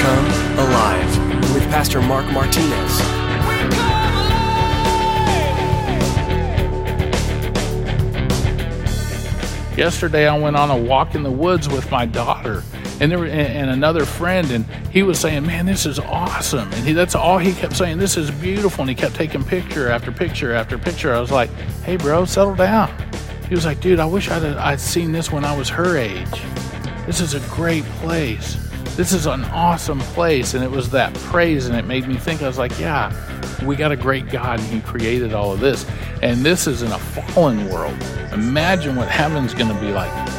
Come 0.00 0.26
Alive 0.58 1.54
with 1.54 1.62
Pastor 1.70 2.02
Mark 2.02 2.26
Martinez. 2.32 2.98
Yesterday, 9.78 10.26
I 10.26 10.36
went 10.36 10.56
on 10.56 10.72
a 10.72 10.76
walk 10.76 11.14
in 11.14 11.22
the 11.22 11.30
woods 11.30 11.68
with 11.68 11.88
my 11.92 12.06
daughter 12.06 12.64
and 13.00 13.12
there 13.12 13.24
and 13.24 13.70
another 13.70 14.04
friend, 14.04 14.50
and 14.50 14.66
he 14.90 15.04
was 15.04 15.20
saying, 15.20 15.46
"Man, 15.46 15.66
this 15.66 15.86
is 15.86 16.00
awesome!" 16.00 16.72
And 16.72 16.84
he, 16.84 16.92
that's 16.92 17.14
all 17.14 17.38
he 17.38 17.52
kept 17.52 17.76
saying. 17.76 17.98
This 17.98 18.16
is 18.16 18.32
beautiful, 18.32 18.82
and 18.82 18.90
he 18.90 18.96
kept 18.96 19.14
taking 19.14 19.44
picture 19.44 19.88
after 19.88 20.10
picture 20.10 20.52
after 20.52 20.76
picture. 20.76 21.14
I 21.14 21.20
was 21.20 21.30
like, 21.30 21.50
"Hey, 21.84 21.96
bro, 21.96 22.24
settle 22.24 22.56
down." 22.56 23.07
He 23.48 23.54
was 23.54 23.64
like, 23.64 23.80
"Dude, 23.80 24.00
I 24.00 24.06
wish 24.06 24.30
I'd 24.30 24.44
I'd 24.44 24.80
seen 24.80 25.12
this 25.12 25.32
when 25.32 25.44
I 25.44 25.56
was 25.56 25.68
her 25.70 25.96
age. 25.96 26.42
This 27.06 27.20
is 27.20 27.34
a 27.34 27.40
great 27.54 27.84
place. 28.02 28.56
This 28.96 29.12
is 29.12 29.26
an 29.26 29.44
awesome 29.46 30.00
place." 30.00 30.54
And 30.54 30.62
it 30.62 30.70
was 30.70 30.90
that 30.90 31.14
praise, 31.14 31.66
and 31.66 31.76
it 31.76 31.86
made 31.86 32.06
me 32.06 32.16
think. 32.16 32.42
I 32.42 32.46
was 32.46 32.58
like, 32.58 32.78
"Yeah, 32.78 33.12
we 33.64 33.76
got 33.76 33.92
a 33.92 33.96
great 33.96 34.28
God, 34.30 34.60
and 34.60 34.68
He 34.68 34.80
created 34.80 35.32
all 35.32 35.52
of 35.52 35.60
this, 35.60 35.86
and 36.22 36.44
this 36.44 36.66
is 36.66 36.82
in 36.82 36.92
a 36.92 36.98
fallen 36.98 37.68
world. 37.70 37.96
Imagine 38.32 38.96
what 38.96 39.08
heaven's 39.08 39.54
going 39.54 39.74
to 39.74 39.80
be 39.80 39.92
like." 39.92 40.37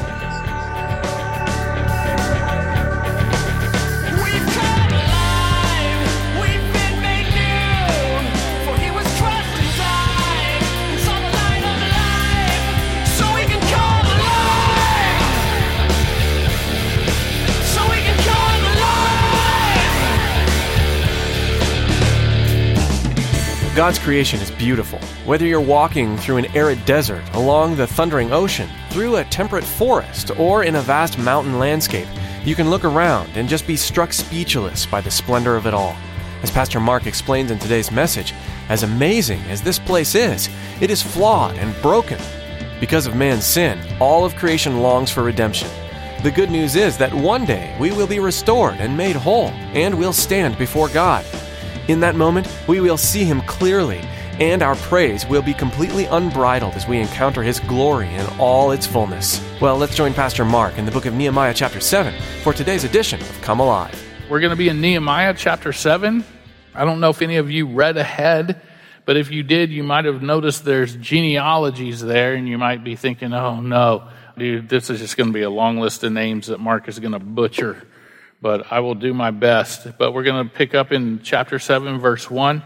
God's 23.80 23.98
creation 23.98 24.42
is 24.42 24.52
beautiful. 24.52 25.00
Whether 25.24 25.46
you're 25.46 25.62
walking 25.62 26.18
through 26.18 26.36
an 26.36 26.54
arid 26.54 26.84
desert, 26.84 27.24
along 27.34 27.78
the 27.78 27.88
thundering 27.88 28.34
ocean, 28.34 28.68
through 28.90 29.16
a 29.16 29.24
temperate 29.24 29.64
forest, 29.64 30.38
or 30.38 30.66
in 30.66 30.76
a 30.76 30.82
vast 30.82 31.18
mountain 31.18 31.60
landscape, 31.60 32.10
you 32.44 32.56
can 32.56 32.70
look 32.70 32.84
around 32.84 33.30
and 33.36 33.48
just 33.48 33.66
be 33.66 33.78
struck 33.78 34.12
speechless 34.12 34.86
by 34.86 35.00
the 35.00 35.10
splendor 35.10 35.56
of 35.56 35.66
it 35.66 35.74
all. 35.74 35.96
As 36.44 36.52
Pastor 36.52 36.82
Mark 36.82 37.08
explains 37.08 37.52
in 37.52 37.58
today's 37.58 37.90
message, 37.90 38.34
as 38.68 38.84
amazing 38.84 39.40
as 39.44 39.62
this 39.62 39.80
place 39.80 40.14
is, 40.14 40.50
it 40.82 40.92
is 40.92 41.02
flawed 41.02 41.56
and 41.56 41.74
broken. 41.82 42.20
Because 42.82 43.08
of 43.08 43.16
man's 43.16 43.46
sin, 43.46 43.80
all 44.02 44.26
of 44.26 44.36
creation 44.36 44.82
longs 44.82 45.10
for 45.10 45.24
redemption. 45.24 45.70
The 46.22 46.32
good 46.32 46.52
news 46.52 46.76
is 46.76 46.98
that 46.98 47.14
one 47.14 47.46
day 47.46 47.74
we 47.80 47.94
will 47.94 48.08
be 48.08 48.20
restored 48.20 48.76
and 48.80 48.98
made 48.98 49.16
whole, 49.16 49.52
and 49.72 49.98
we'll 49.98 50.12
stand 50.12 50.58
before 50.58 50.90
God. 50.90 51.24
In 51.90 52.02
that 52.02 52.14
moment, 52.14 52.48
we 52.68 52.80
will 52.80 52.98
see 52.98 53.24
Him 53.24 53.42
clearly, 53.42 53.98
and 54.40 54.62
our 54.62 54.76
praise 54.76 55.26
will 55.26 55.42
be 55.42 55.56
completely 55.56 56.06
unbridled 56.06 56.76
as 56.76 56.88
we 56.88 57.00
encounter 57.00 57.42
His 57.42 57.60
glory 57.62 58.08
in 58.14 58.28
all 58.38 58.70
its 58.70 58.86
fullness. 58.86 59.42
Well, 59.60 59.76
let's 59.76 59.96
join 59.96 60.14
Pastor 60.14 60.46
Mark 60.46 60.78
in 60.78 60.86
the 60.86 60.92
book 60.92 61.08
of 61.08 61.16
Nehemiah, 61.16 61.56
chapter 61.56 61.80
7, 61.80 62.14
for 62.44 62.54
today's 62.54 62.84
edition 62.84 63.20
of 63.20 63.42
Come 63.42 63.60
Alive. 63.60 64.00
We're 64.30 64.40
going 64.40 64.52
to 64.52 64.56
be 64.56 64.70
in 64.70 64.82
Nehemiah 64.82 65.34
chapter 65.36 65.74
7. 65.74 66.24
I 66.76 66.86
don't 66.86 67.00
know 67.00 67.10
if 67.10 67.24
any 67.24 67.38
of 67.38 67.50
you 67.50 67.66
read 67.66 67.98
ahead, 67.98 68.62
but 69.06 69.18
if 69.18 69.32
you 69.32 69.42
did, 69.42 69.72
you 69.72 69.82
might 69.82 70.06
have 70.06 70.22
noticed 70.22 70.66
there's 70.66 70.96
genealogies 70.96 72.02
there, 72.02 72.36
and 72.36 72.48
you 72.48 72.60
might 72.60 72.84
be 72.84 72.96
thinking, 72.96 73.34
oh 73.34 73.62
no, 73.62 74.10
dude, 74.38 74.70
this 74.70 74.92
is 74.92 75.00
just 75.00 75.18
going 75.18 75.30
to 75.30 75.34
be 75.34 75.42
a 75.42 75.50
long 75.50 75.80
list 75.80 76.04
of 76.04 76.12
names 76.12 76.48
that 76.48 76.60
Mark 76.60 76.88
is 76.88 77.00
going 77.00 77.14
to 77.14 77.20
butcher 77.20 77.82
but 78.42 78.72
I 78.72 78.80
will 78.80 78.96
do 78.96 79.14
my 79.14 79.32
best. 79.32 79.98
But 79.98 80.14
we're 80.14 80.24
going 80.24 80.48
to 80.48 80.54
pick 80.54 80.74
up 80.74 80.92
in 80.92 81.22
chapter 81.24 81.60
7, 81.60 82.00
verse 82.00 82.30
1. 82.30 82.64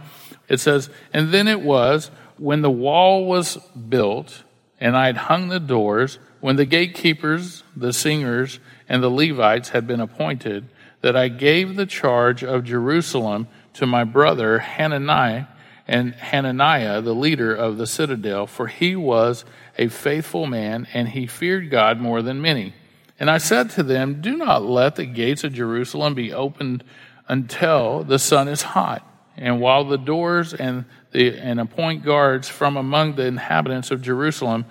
It 0.49 0.59
says, 0.59 0.89
And 1.13 1.31
then 1.31 1.47
it 1.47 1.61
was 1.61 2.11
when 2.37 2.61
the 2.61 2.71
wall 2.71 3.25
was 3.25 3.57
built, 3.89 4.43
and 4.79 4.95
I 4.95 5.07
had 5.07 5.17
hung 5.17 5.49
the 5.49 5.59
doors, 5.59 6.19
when 6.41 6.57
the 6.57 6.65
gatekeepers, 6.65 7.63
the 7.75 7.93
singers, 7.93 8.59
and 8.89 9.01
the 9.01 9.09
Levites 9.09 9.69
had 9.69 9.87
been 9.87 10.01
appointed, 10.01 10.67
that 11.01 11.15
I 11.15 11.27
gave 11.27 11.75
the 11.75 11.85
charge 11.85 12.43
of 12.43 12.63
Jerusalem 12.63 13.47
to 13.73 13.85
my 13.85 14.03
brother 14.03 14.59
Hanani 14.59 15.47
and 15.87 16.13
Hananiah, 16.13 17.01
the 17.01 17.15
leader 17.15 17.53
of 17.53 17.77
the 17.77 17.87
citadel, 17.87 18.47
for 18.47 18.67
he 18.67 18.95
was 18.95 19.43
a 19.77 19.87
faithful 19.89 20.45
man, 20.45 20.87
and 20.93 21.09
he 21.09 21.27
feared 21.27 21.69
God 21.69 21.99
more 21.99 22.21
than 22.21 22.41
many. 22.41 22.73
And 23.19 23.29
I 23.29 23.37
said 23.37 23.69
to 23.71 23.83
them, 23.83 24.21
Do 24.21 24.37
not 24.37 24.63
let 24.63 24.95
the 24.95 25.05
gates 25.05 25.43
of 25.43 25.53
Jerusalem 25.53 26.13
be 26.13 26.33
opened 26.33 26.83
until 27.27 28.03
the 28.03 28.19
sun 28.19 28.47
is 28.47 28.61
hot, 28.61 29.07
and 29.37 29.61
while 29.61 29.85
the 29.85 29.97
doors 29.97 30.53
and, 30.53 30.85
the, 31.11 31.37
and 31.37 31.59
appoint 31.59 32.03
guards 32.03 32.49
from 32.49 32.75
among 32.75 33.15
the 33.15 33.25
inhabitants 33.25 33.91
of 33.91 34.01
Jerusalem, 34.01 34.65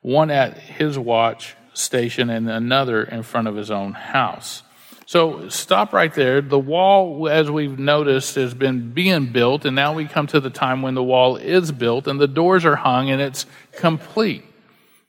one 0.00 0.30
at 0.30 0.58
his 0.58 0.98
watch 0.98 1.56
station 1.72 2.30
and 2.30 2.50
another 2.50 3.02
in 3.02 3.22
front 3.22 3.48
of 3.48 3.56
his 3.56 3.70
own 3.70 3.92
house. 3.92 4.62
So 5.06 5.48
stop 5.48 5.92
right 5.92 6.12
there. 6.14 6.40
The 6.40 6.58
wall, 6.58 7.28
as 7.28 7.50
we've 7.50 7.78
noticed, 7.78 8.36
has 8.36 8.54
been 8.54 8.92
being 8.92 9.32
built, 9.32 9.64
and 9.64 9.76
now 9.76 9.94
we 9.94 10.06
come 10.06 10.26
to 10.28 10.40
the 10.40 10.50
time 10.50 10.82
when 10.82 10.94
the 10.94 11.02
wall 11.02 11.36
is 11.36 11.72
built 11.72 12.06
and 12.06 12.20
the 12.20 12.28
doors 12.28 12.64
are 12.64 12.76
hung 12.76 13.10
and 13.10 13.20
it's 13.20 13.46
complete. 13.72 14.44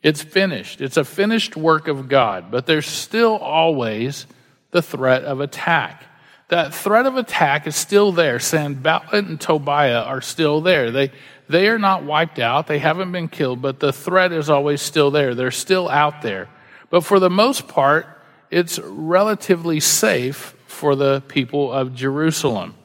It's 0.06 0.22
finished. 0.22 0.82
It's 0.82 0.98
a 0.98 1.04
finished 1.04 1.58
work 1.58 1.88
of 1.88 2.08
God, 2.08 2.52
but 2.52 2.68
there's 2.68 2.86
still 2.86 3.38
always 3.38 4.28
the 4.70 4.84
threat 4.84 5.24
of 5.24 5.42
attack. 5.42 6.04
That 6.50 6.76
threat 6.76 7.08
of 7.08 7.18
attack 7.18 7.66
is 7.66 7.76
still 7.76 8.12
there. 8.12 8.40
Sanballat 8.40 9.26
and 9.26 9.42
Tobiah 9.42 10.04
are 10.04 10.22
still 10.22 10.62
there. 10.62 10.92
They, 10.92 11.12
they 11.50 11.70
are 11.70 11.80
not 11.80 12.04
wiped 12.04 12.38
out. 12.38 12.68
They 12.68 12.78
haven't 12.78 13.12
been 13.12 13.30
killed, 13.30 13.64
but 13.64 13.80
the 13.80 13.92
threat 13.92 14.32
is 14.32 14.48
always 14.48 14.80
still 14.80 15.10
there. 15.10 15.34
They're 15.34 15.50
still 15.50 15.90
out 15.90 16.22
there. 16.22 16.50
But 16.92 17.04
for 17.04 17.20
the 17.20 17.32
most 17.32 17.68
part, 17.68 18.06
it's 18.52 18.78
relatively 18.78 19.80
safe 19.80 20.54
for 20.68 20.96
the 20.96 21.22
people 21.22 21.74
of 21.74 21.96
Jerusalem. 21.96 22.76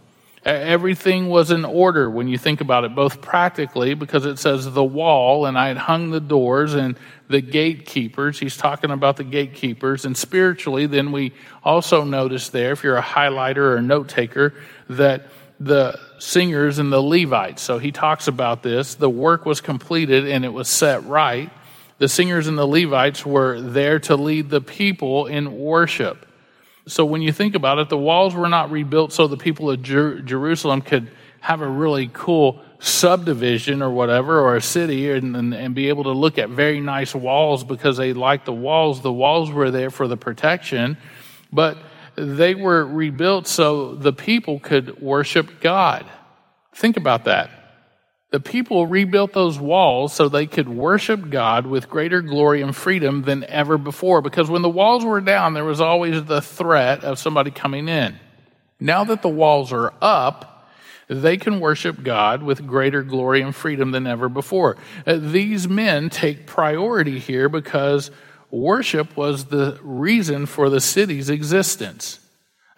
Everything 0.42 1.28
was 1.28 1.50
in 1.50 1.66
order 1.66 2.08
when 2.08 2.26
you 2.26 2.38
think 2.38 2.62
about 2.62 2.84
it, 2.84 2.94
both 2.94 3.20
practically, 3.20 3.92
because 3.92 4.24
it 4.24 4.38
says 4.38 4.70
the 4.72 4.82
wall, 4.82 5.44
and 5.44 5.58
I 5.58 5.68
had 5.68 5.76
hung 5.76 6.10
the 6.10 6.20
doors 6.20 6.72
and 6.72 6.98
the 7.28 7.42
gatekeepers. 7.42 8.38
He's 8.38 8.56
talking 8.56 8.90
about 8.90 9.18
the 9.18 9.24
gatekeepers. 9.24 10.06
And 10.06 10.16
spiritually, 10.16 10.86
then 10.86 11.12
we 11.12 11.34
also 11.62 12.04
notice 12.04 12.48
there, 12.48 12.72
if 12.72 12.82
you're 12.82 12.96
a 12.96 13.02
highlighter 13.02 13.58
or 13.58 13.76
a 13.76 13.82
note 13.82 14.08
taker, 14.08 14.54
that 14.88 15.26
the 15.60 16.00
singers 16.18 16.78
and 16.78 16.90
the 16.90 17.02
Levites. 17.02 17.60
So 17.60 17.78
he 17.78 17.92
talks 17.92 18.26
about 18.26 18.62
this. 18.62 18.94
The 18.94 19.10
work 19.10 19.44
was 19.44 19.60
completed 19.60 20.26
and 20.26 20.44
it 20.44 20.52
was 20.52 20.68
set 20.68 21.04
right. 21.04 21.50
The 21.98 22.08
singers 22.08 22.46
and 22.46 22.56
the 22.56 22.66
Levites 22.66 23.26
were 23.26 23.60
there 23.60 23.98
to 24.00 24.16
lead 24.16 24.48
the 24.48 24.62
people 24.62 25.26
in 25.26 25.58
worship. 25.58 26.26
So 26.90 27.04
when 27.04 27.22
you 27.22 27.32
think 27.32 27.54
about 27.54 27.78
it, 27.78 27.88
the 27.88 27.96
walls 27.96 28.34
were 28.34 28.48
not 28.48 28.70
rebuilt 28.70 29.12
so 29.12 29.26
the 29.26 29.36
people 29.36 29.70
of 29.70 29.82
Jer- 29.82 30.20
Jerusalem 30.20 30.82
could 30.82 31.10
have 31.40 31.60
a 31.60 31.68
really 31.68 32.10
cool 32.12 32.60
subdivision 32.80 33.82
or 33.82 33.90
whatever, 33.90 34.40
or 34.40 34.56
a 34.56 34.60
city, 34.60 35.10
and, 35.10 35.36
and, 35.36 35.54
and, 35.54 35.74
be 35.74 35.88
able 35.88 36.04
to 36.04 36.12
look 36.12 36.38
at 36.38 36.48
very 36.48 36.80
nice 36.80 37.14
walls 37.14 37.62
because 37.62 37.96
they 37.96 38.12
liked 38.12 38.46
the 38.46 38.52
walls. 38.52 39.02
The 39.02 39.12
walls 39.12 39.50
were 39.50 39.70
there 39.70 39.90
for 39.90 40.08
the 40.08 40.16
protection, 40.16 40.96
but 41.52 41.78
they 42.16 42.54
were 42.54 42.84
rebuilt 42.84 43.46
so 43.46 43.94
the 43.94 44.12
people 44.12 44.58
could 44.60 45.00
worship 45.00 45.60
God. 45.60 46.06
Think 46.72 46.96
about 46.96 47.24
that. 47.24 47.50
The 48.30 48.41
people 48.41 48.86
rebuilt 48.86 49.32
those 49.32 49.58
walls 49.58 50.12
so 50.12 50.28
they 50.28 50.46
could 50.46 50.68
worship 50.68 51.30
God 51.30 51.66
with 51.66 51.91
greater 51.91 52.22
glory 52.22 52.62
and 52.62 52.74
freedom 52.74 53.22
than 53.22 53.42
ever 53.44 53.76
before. 53.76 54.22
Because 54.22 54.48
when 54.48 54.62
the 54.62 54.68
walls 54.68 55.04
were 55.04 55.21
down, 55.21 55.54
there 55.54 55.65
was 55.65 55.80
always 55.80 56.24
the 56.24 56.41
threat 56.41 57.03
of 57.03 57.18
somebody 57.18 57.50
coming 57.50 57.88
in. 57.88 58.18
Now 58.78 59.03
that 59.04 59.22
the 59.22 59.28
walls 59.28 59.72
are 59.72 59.92
up, 60.00 60.68
they 61.09 61.36
can 61.38 61.59
worship 61.59 62.04
God 62.04 62.44
with 62.44 62.68
greater 62.68 63.03
glory 63.03 63.42
and 63.42 63.54
freedom 63.54 63.91
than 63.91 64.06
ever 64.06 64.28
before. 64.28 64.77
Uh, 65.04 65.16
these 65.16 65.68
men 65.68 66.09
take 66.09 66.47
priority 66.47 67.18
here 67.18 67.48
because 67.48 68.12
worship 68.48 69.16
was 69.16 69.47
the 69.47 69.77
reason 69.82 70.47
for 70.47 70.71
the 70.71 70.80
city's 70.80 71.28
existence. 71.28 72.19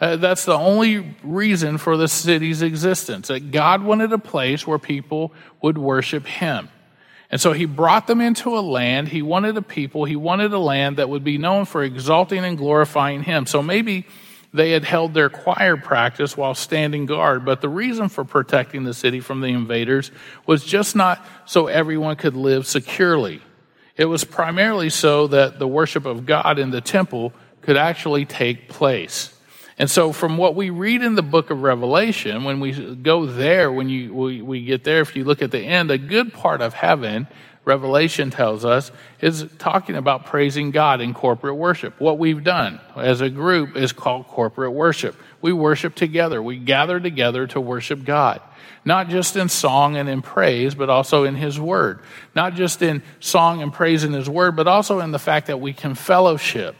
Uh, 0.02 0.16
that's 0.16 0.44
the 0.44 0.58
only 0.58 1.14
reason 1.22 1.78
for 1.78 1.96
the 1.96 2.08
city's 2.08 2.60
existence. 2.60 3.28
That 3.28 3.52
God 3.52 3.84
wanted 3.84 4.12
a 4.12 4.18
place 4.18 4.66
where 4.66 4.80
people 4.80 5.32
would 5.62 5.78
worship 5.78 6.26
Him. 6.26 6.70
And 7.30 7.40
so 7.40 7.52
He 7.52 7.66
brought 7.66 8.08
them 8.08 8.20
into 8.20 8.58
a 8.58 8.60
land. 8.60 9.06
He 9.06 9.22
wanted 9.22 9.56
a 9.56 9.62
people. 9.62 10.04
He 10.04 10.16
wanted 10.16 10.52
a 10.52 10.58
land 10.58 10.96
that 10.96 11.08
would 11.08 11.22
be 11.22 11.38
known 11.38 11.66
for 11.66 11.84
exalting 11.84 12.44
and 12.44 12.58
glorifying 12.58 13.22
Him. 13.22 13.46
So 13.46 13.62
maybe 13.62 14.04
they 14.52 14.72
had 14.72 14.82
held 14.82 15.14
their 15.14 15.30
choir 15.30 15.76
practice 15.76 16.36
while 16.36 16.56
standing 16.56 17.06
guard, 17.06 17.44
but 17.44 17.60
the 17.60 17.68
reason 17.68 18.08
for 18.08 18.24
protecting 18.24 18.82
the 18.82 18.94
city 18.94 19.20
from 19.20 19.40
the 19.40 19.46
invaders 19.46 20.10
was 20.46 20.64
just 20.64 20.96
not 20.96 21.24
so 21.46 21.68
everyone 21.68 22.16
could 22.16 22.34
live 22.34 22.66
securely. 22.66 23.40
It 23.96 24.06
was 24.06 24.24
primarily 24.24 24.90
so 24.90 25.28
that 25.28 25.60
the 25.60 25.68
worship 25.68 26.06
of 26.06 26.26
God 26.26 26.58
in 26.58 26.70
the 26.70 26.80
temple 26.80 27.32
could 27.60 27.76
actually 27.76 28.24
take 28.24 28.68
place. 28.68 29.32
And 29.78 29.90
so, 29.90 30.12
from 30.12 30.36
what 30.36 30.54
we 30.54 30.70
read 30.70 31.02
in 31.02 31.14
the 31.14 31.22
book 31.22 31.50
of 31.50 31.62
Revelation, 31.62 32.44
when 32.44 32.60
we 32.60 32.94
go 32.96 33.26
there, 33.26 33.72
when 33.72 33.88
you, 33.88 34.12
we, 34.12 34.42
we 34.42 34.64
get 34.64 34.84
there, 34.84 35.00
if 35.00 35.16
you 35.16 35.24
look 35.24 35.42
at 35.42 35.50
the 35.50 35.60
end, 35.60 35.90
a 35.90 35.98
good 35.98 36.32
part 36.32 36.60
of 36.60 36.74
heaven, 36.74 37.26
Revelation 37.64 38.30
tells 38.30 38.64
us, 38.64 38.90
is 39.20 39.46
talking 39.58 39.94
about 39.94 40.26
praising 40.26 40.72
God 40.72 41.00
in 41.00 41.14
corporate 41.14 41.56
worship. 41.56 42.00
What 42.00 42.18
we've 42.18 42.42
done 42.42 42.80
as 42.96 43.20
a 43.20 43.30
group 43.30 43.76
is 43.76 43.92
called 43.92 44.26
corporate 44.26 44.72
worship. 44.72 45.16
We 45.40 45.52
worship 45.52 45.94
together. 45.94 46.42
We 46.42 46.58
gather 46.58 46.98
together 46.98 47.46
to 47.48 47.60
worship 47.60 48.04
God. 48.04 48.40
Not 48.84 49.08
just 49.08 49.36
in 49.36 49.48
song 49.48 49.96
and 49.96 50.08
in 50.08 50.22
praise, 50.22 50.74
but 50.74 50.90
also 50.90 51.22
in 51.22 51.36
His 51.36 51.58
Word. 51.58 52.00
Not 52.34 52.54
just 52.54 52.82
in 52.82 53.02
song 53.20 53.62
and 53.62 53.72
praise 53.72 54.02
in 54.02 54.12
His 54.12 54.28
Word, 54.28 54.56
but 54.56 54.66
also 54.66 54.98
in 54.98 55.12
the 55.12 55.20
fact 55.20 55.46
that 55.46 55.60
we 55.60 55.72
can 55.72 55.94
fellowship 55.94 56.74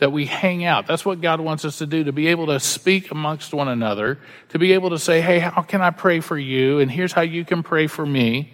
that 0.00 0.10
we 0.10 0.26
hang 0.26 0.64
out. 0.64 0.86
That's 0.86 1.04
what 1.04 1.20
God 1.20 1.40
wants 1.40 1.64
us 1.64 1.78
to 1.78 1.86
do, 1.86 2.04
to 2.04 2.12
be 2.12 2.28
able 2.28 2.46
to 2.46 2.58
speak 2.58 3.10
amongst 3.10 3.54
one 3.54 3.68
another, 3.68 4.18
to 4.48 4.58
be 4.58 4.72
able 4.72 4.90
to 4.90 4.98
say, 4.98 5.20
hey, 5.20 5.38
how 5.38 5.62
can 5.62 5.82
I 5.82 5.90
pray 5.90 6.20
for 6.20 6.36
you? 6.36 6.80
And 6.80 6.90
here's 6.90 7.12
how 7.12 7.20
you 7.20 7.44
can 7.44 7.62
pray 7.62 7.86
for 7.86 8.04
me. 8.04 8.52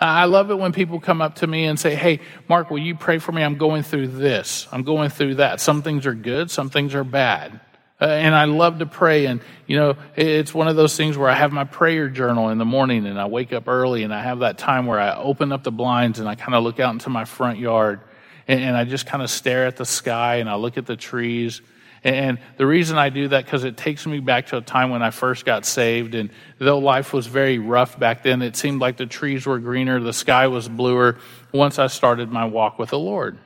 I 0.00 0.24
love 0.24 0.50
it 0.50 0.58
when 0.58 0.72
people 0.72 1.00
come 1.00 1.22
up 1.22 1.36
to 1.36 1.46
me 1.46 1.64
and 1.64 1.78
say, 1.78 1.94
Hey, 1.94 2.20
Mark, 2.48 2.70
will 2.70 2.78
you 2.78 2.94
pray 2.94 3.18
for 3.18 3.32
me? 3.32 3.42
I'm 3.42 3.56
going 3.56 3.82
through 3.84 4.08
this. 4.08 4.66
I'm 4.72 4.82
going 4.82 5.08
through 5.08 5.36
that. 5.36 5.60
Some 5.60 5.82
things 5.82 6.04
are 6.04 6.14
good, 6.14 6.50
some 6.50 6.68
things 6.68 6.94
are 6.94 7.04
bad. 7.04 7.60
Uh, 8.00 8.06
and 8.06 8.34
I 8.34 8.46
love 8.46 8.80
to 8.80 8.86
pray. 8.86 9.26
And, 9.26 9.40
you 9.68 9.76
know, 9.76 9.96
it's 10.16 10.52
one 10.52 10.66
of 10.66 10.74
those 10.74 10.96
things 10.96 11.16
where 11.16 11.30
I 11.30 11.34
have 11.34 11.52
my 11.52 11.62
prayer 11.62 12.08
journal 12.08 12.48
in 12.48 12.58
the 12.58 12.64
morning 12.64 13.06
and 13.06 13.20
I 13.20 13.26
wake 13.26 13.52
up 13.52 13.68
early 13.68 14.02
and 14.02 14.12
I 14.12 14.20
have 14.20 14.40
that 14.40 14.58
time 14.58 14.86
where 14.86 14.98
I 14.98 15.14
open 15.14 15.52
up 15.52 15.62
the 15.62 15.70
blinds 15.70 16.18
and 16.18 16.28
I 16.28 16.34
kind 16.34 16.56
of 16.56 16.64
look 16.64 16.80
out 16.80 16.92
into 16.92 17.08
my 17.08 17.24
front 17.24 17.58
yard 17.58 18.00
and, 18.48 18.60
and 18.60 18.76
I 18.76 18.84
just 18.84 19.06
kind 19.06 19.22
of 19.22 19.30
stare 19.30 19.66
at 19.66 19.76
the 19.76 19.84
sky 19.84 20.36
and 20.36 20.48
I 20.48 20.54
look 20.56 20.76
at 20.76 20.86
the 20.86 20.96
trees. 20.96 21.62
And 22.02 22.38
the 22.58 22.66
reason 22.66 22.98
I 22.98 23.08
do 23.08 23.28
that, 23.28 23.46
because 23.46 23.64
it 23.64 23.78
takes 23.78 24.06
me 24.06 24.20
back 24.20 24.48
to 24.48 24.58
a 24.58 24.60
time 24.60 24.90
when 24.90 25.02
I 25.02 25.10
first 25.10 25.46
got 25.46 25.64
saved. 25.64 26.14
And 26.14 26.30
though 26.58 26.78
life 26.78 27.14
was 27.14 27.26
very 27.26 27.58
rough 27.58 27.98
back 27.98 28.22
then, 28.22 28.42
it 28.42 28.56
seemed 28.56 28.80
like 28.80 28.98
the 28.98 29.06
trees 29.06 29.46
were 29.46 29.58
greener, 29.58 29.98
the 30.00 30.12
sky 30.12 30.46
was 30.48 30.68
bluer 30.68 31.18
once 31.52 31.78
I 31.78 31.86
started 31.86 32.30
my 32.30 32.44
walk 32.44 32.78
with 32.78 32.90
the 32.90 32.98
Lord. 32.98 33.38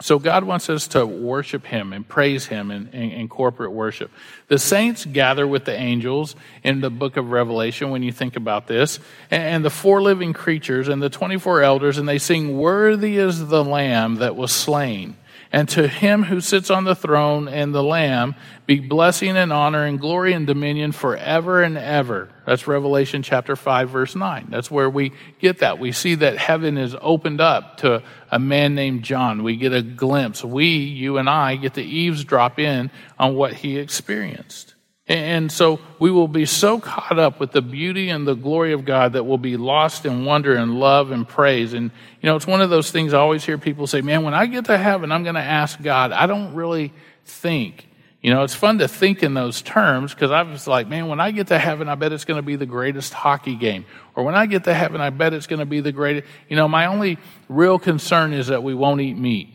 So 0.00 0.18
God 0.18 0.42
wants 0.42 0.68
us 0.68 0.88
to 0.88 1.06
worship 1.06 1.66
Him 1.66 1.92
and 1.92 2.06
praise 2.06 2.46
Him 2.46 2.72
in, 2.72 2.88
in, 2.88 3.10
in, 3.12 3.28
corporate 3.28 3.70
worship. 3.70 4.10
The 4.48 4.58
saints 4.58 5.04
gather 5.04 5.46
with 5.46 5.66
the 5.66 5.74
angels 5.74 6.34
in 6.64 6.80
the 6.80 6.90
book 6.90 7.16
of 7.16 7.30
Revelation 7.30 7.90
when 7.90 8.02
you 8.02 8.10
think 8.10 8.34
about 8.34 8.66
this, 8.66 8.98
and, 9.30 9.42
and 9.42 9.64
the 9.64 9.70
four 9.70 10.02
living 10.02 10.32
creatures 10.32 10.88
and 10.88 11.00
the 11.00 11.08
24 11.08 11.62
elders, 11.62 11.96
and 11.96 12.08
they 12.08 12.18
sing, 12.18 12.58
Worthy 12.58 13.18
is 13.18 13.46
the 13.46 13.62
Lamb 13.62 14.16
that 14.16 14.34
was 14.34 14.50
slain 14.50 15.16
and 15.54 15.68
to 15.68 15.86
him 15.86 16.24
who 16.24 16.40
sits 16.40 16.68
on 16.68 16.82
the 16.82 16.96
throne 16.96 17.46
and 17.46 17.72
the 17.72 17.82
Lamb 17.82 18.34
be 18.66 18.80
blessing 18.80 19.36
and 19.36 19.52
honor 19.52 19.84
and 19.84 20.00
glory 20.00 20.32
and 20.32 20.48
dominion 20.48 20.90
forever 20.90 21.62
and 21.62 21.78
ever. 21.78 22.28
That's 22.44 22.66
Revelation 22.66 23.22
chapter 23.22 23.54
5, 23.54 23.88
verse 23.88 24.16
9. 24.16 24.48
That's 24.50 24.68
where 24.68 24.90
we 24.90 25.12
get 25.38 25.60
that. 25.60 25.78
We 25.78 25.92
see 25.92 26.16
that 26.16 26.38
heaven 26.38 26.76
is 26.76 26.96
opened 27.00 27.40
up 27.40 27.76
to 27.78 28.02
a 28.32 28.38
man 28.40 28.74
named 28.74 29.04
John. 29.04 29.44
We 29.44 29.54
get 29.54 29.72
a 29.72 29.80
glimpse. 29.80 30.42
We, 30.42 30.66
you 30.66 31.18
and 31.18 31.30
I, 31.30 31.54
get 31.54 31.74
to 31.74 31.82
eavesdrop 31.82 32.58
in 32.58 32.90
on 33.16 33.36
what 33.36 33.52
he 33.52 33.78
experienced. 33.78 34.73
And 35.06 35.52
so 35.52 35.80
we 35.98 36.10
will 36.10 36.28
be 36.28 36.46
so 36.46 36.80
caught 36.80 37.18
up 37.18 37.38
with 37.38 37.52
the 37.52 37.60
beauty 37.60 38.08
and 38.08 38.26
the 38.26 38.34
glory 38.34 38.72
of 38.72 38.86
God 38.86 39.12
that 39.12 39.24
we'll 39.24 39.36
be 39.36 39.58
lost 39.58 40.06
in 40.06 40.24
wonder 40.24 40.54
and 40.54 40.80
love 40.80 41.10
and 41.10 41.28
praise. 41.28 41.74
And, 41.74 41.90
you 42.22 42.26
know, 42.26 42.36
it's 42.36 42.46
one 42.46 42.62
of 42.62 42.70
those 42.70 42.90
things 42.90 43.12
I 43.12 43.18
always 43.18 43.44
hear 43.44 43.58
people 43.58 43.86
say, 43.86 44.00
man, 44.00 44.22
when 44.22 44.32
I 44.32 44.46
get 44.46 44.64
to 44.66 44.78
heaven, 44.78 45.12
I'm 45.12 45.22
going 45.22 45.34
to 45.34 45.42
ask 45.42 45.80
God. 45.82 46.12
I 46.12 46.26
don't 46.26 46.54
really 46.54 46.92
think. 47.26 47.86
You 48.22 48.32
know, 48.32 48.42
it's 48.44 48.54
fun 48.54 48.78
to 48.78 48.88
think 48.88 49.22
in 49.22 49.34
those 49.34 49.60
terms 49.60 50.14
because 50.14 50.30
I 50.30 50.40
was 50.40 50.66
like, 50.66 50.88
man, 50.88 51.08
when 51.08 51.20
I 51.20 51.30
get 51.32 51.48
to 51.48 51.58
heaven, 51.58 51.90
I 51.90 51.94
bet 51.96 52.10
it's 52.10 52.24
going 52.24 52.38
to 52.38 52.42
be 52.42 52.56
the 52.56 52.64
greatest 52.64 53.12
hockey 53.12 53.56
game. 53.56 53.84
Or 54.14 54.24
when 54.24 54.34
I 54.34 54.46
get 54.46 54.64
to 54.64 54.72
heaven, 54.72 55.02
I 55.02 55.10
bet 55.10 55.34
it's 55.34 55.46
going 55.46 55.60
to 55.60 55.66
be 55.66 55.80
the 55.80 55.92
greatest. 55.92 56.26
You 56.48 56.56
know, 56.56 56.66
my 56.66 56.86
only 56.86 57.18
real 57.50 57.78
concern 57.78 58.32
is 58.32 58.46
that 58.46 58.62
we 58.62 58.72
won't 58.72 59.02
eat 59.02 59.18
meat. 59.18 59.50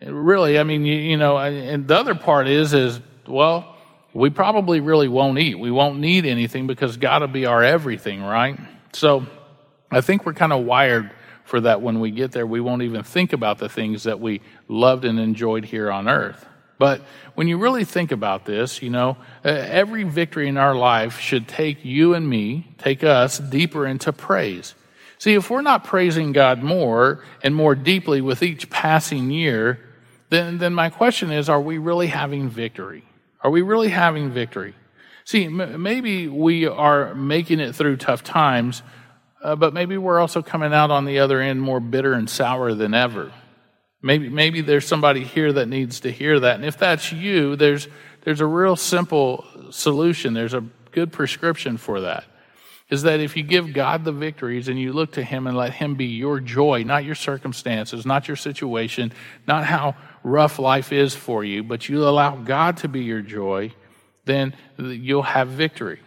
Really, 0.00 0.60
I 0.60 0.62
mean, 0.62 0.86
you, 0.86 0.94
you 0.94 1.16
know, 1.16 1.36
and 1.38 1.88
the 1.88 1.96
other 1.96 2.14
part 2.14 2.46
is, 2.46 2.72
is, 2.72 3.00
well, 3.26 3.75
we 4.16 4.30
probably 4.30 4.80
really 4.80 5.08
won't 5.08 5.38
eat. 5.38 5.58
We 5.58 5.70
won't 5.70 5.98
need 5.98 6.26
anything 6.26 6.66
because 6.66 6.96
God 6.96 7.22
will 7.22 7.28
be 7.28 7.46
our 7.46 7.62
everything, 7.62 8.22
right? 8.22 8.58
So 8.92 9.26
I 9.90 10.00
think 10.00 10.24
we're 10.24 10.34
kind 10.34 10.52
of 10.52 10.64
wired 10.64 11.10
for 11.44 11.60
that 11.60 11.80
when 11.82 12.00
we 12.00 12.10
get 12.10 12.32
there. 12.32 12.46
We 12.46 12.60
won't 12.60 12.82
even 12.82 13.02
think 13.02 13.32
about 13.32 13.58
the 13.58 13.68
things 13.68 14.04
that 14.04 14.20
we 14.20 14.40
loved 14.68 15.04
and 15.04 15.18
enjoyed 15.18 15.64
here 15.64 15.90
on 15.90 16.08
earth. 16.08 16.46
But 16.78 17.00
when 17.34 17.48
you 17.48 17.56
really 17.56 17.84
think 17.84 18.12
about 18.12 18.44
this, 18.44 18.82
you 18.82 18.90
know, 18.90 19.16
every 19.44 20.02
victory 20.02 20.48
in 20.48 20.58
our 20.58 20.74
life 20.74 21.18
should 21.18 21.48
take 21.48 21.84
you 21.84 22.14
and 22.14 22.28
me, 22.28 22.74
take 22.78 23.02
us 23.02 23.38
deeper 23.38 23.86
into 23.86 24.12
praise. 24.12 24.74
See, 25.18 25.34
if 25.34 25.48
we're 25.48 25.62
not 25.62 25.84
praising 25.84 26.32
God 26.32 26.62
more 26.62 27.24
and 27.42 27.54
more 27.54 27.74
deeply 27.74 28.20
with 28.20 28.42
each 28.42 28.68
passing 28.68 29.30
year, 29.30 29.80
then, 30.28 30.58
then 30.58 30.74
my 30.74 30.90
question 30.90 31.30
is, 31.30 31.48
are 31.48 31.60
we 31.60 31.78
really 31.78 32.08
having 32.08 32.50
victory? 32.50 33.05
Are 33.46 33.50
we 33.50 33.62
really 33.62 33.90
having 33.90 34.32
victory? 34.32 34.74
See, 35.24 35.44
m- 35.44 35.80
maybe 35.80 36.26
we 36.26 36.66
are 36.66 37.14
making 37.14 37.60
it 37.60 37.76
through 37.76 37.98
tough 37.98 38.24
times, 38.24 38.82
uh, 39.40 39.54
but 39.54 39.72
maybe 39.72 39.96
we're 39.96 40.18
also 40.18 40.42
coming 40.42 40.74
out 40.74 40.90
on 40.90 41.04
the 41.04 41.20
other 41.20 41.40
end 41.40 41.62
more 41.62 41.78
bitter 41.78 42.12
and 42.12 42.28
sour 42.28 42.74
than 42.74 42.92
ever. 42.92 43.30
Maybe, 44.02 44.28
maybe 44.28 44.62
there's 44.62 44.84
somebody 44.84 45.22
here 45.22 45.52
that 45.52 45.68
needs 45.68 46.00
to 46.00 46.10
hear 46.10 46.40
that. 46.40 46.56
And 46.56 46.64
if 46.64 46.76
that's 46.76 47.12
you, 47.12 47.54
there's, 47.54 47.86
there's 48.22 48.40
a 48.40 48.46
real 48.46 48.74
simple 48.74 49.44
solution. 49.70 50.34
There's 50.34 50.54
a 50.54 50.64
good 50.90 51.12
prescription 51.12 51.76
for 51.76 52.00
that. 52.00 52.24
Is 52.88 53.02
that 53.02 53.18
if 53.18 53.36
you 53.36 53.42
give 53.42 53.72
God 53.72 54.04
the 54.04 54.12
victories 54.12 54.68
and 54.68 54.78
you 54.78 54.92
look 54.92 55.12
to 55.12 55.22
Him 55.22 55.46
and 55.46 55.56
let 55.56 55.72
Him 55.72 55.96
be 55.96 56.06
your 56.06 56.38
joy, 56.38 56.84
not 56.84 57.04
your 57.04 57.16
circumstances, 57.16 58.06
not 58.06 58.28
your 58.28 58.36
situation, 58.36 59.12
not 59.46 59.64
how 59.64 59.96
rough 60.22 60.58
life 60.58 60.92
is 60.92 61.14
for 61.14 61.42
you, 61.42 61.64
but 61.64 61.88
you 61.88 62.06
allow 62.06 62.36
God 62.36 62.76
to 62.78 62.88
be 62.88 63.00
your 63.00 63.22
joy, 63.22 63.72
then 64.24 64.54
you'll 64.78 65.22
have 65.22 65.48
victory. 65.48 66.00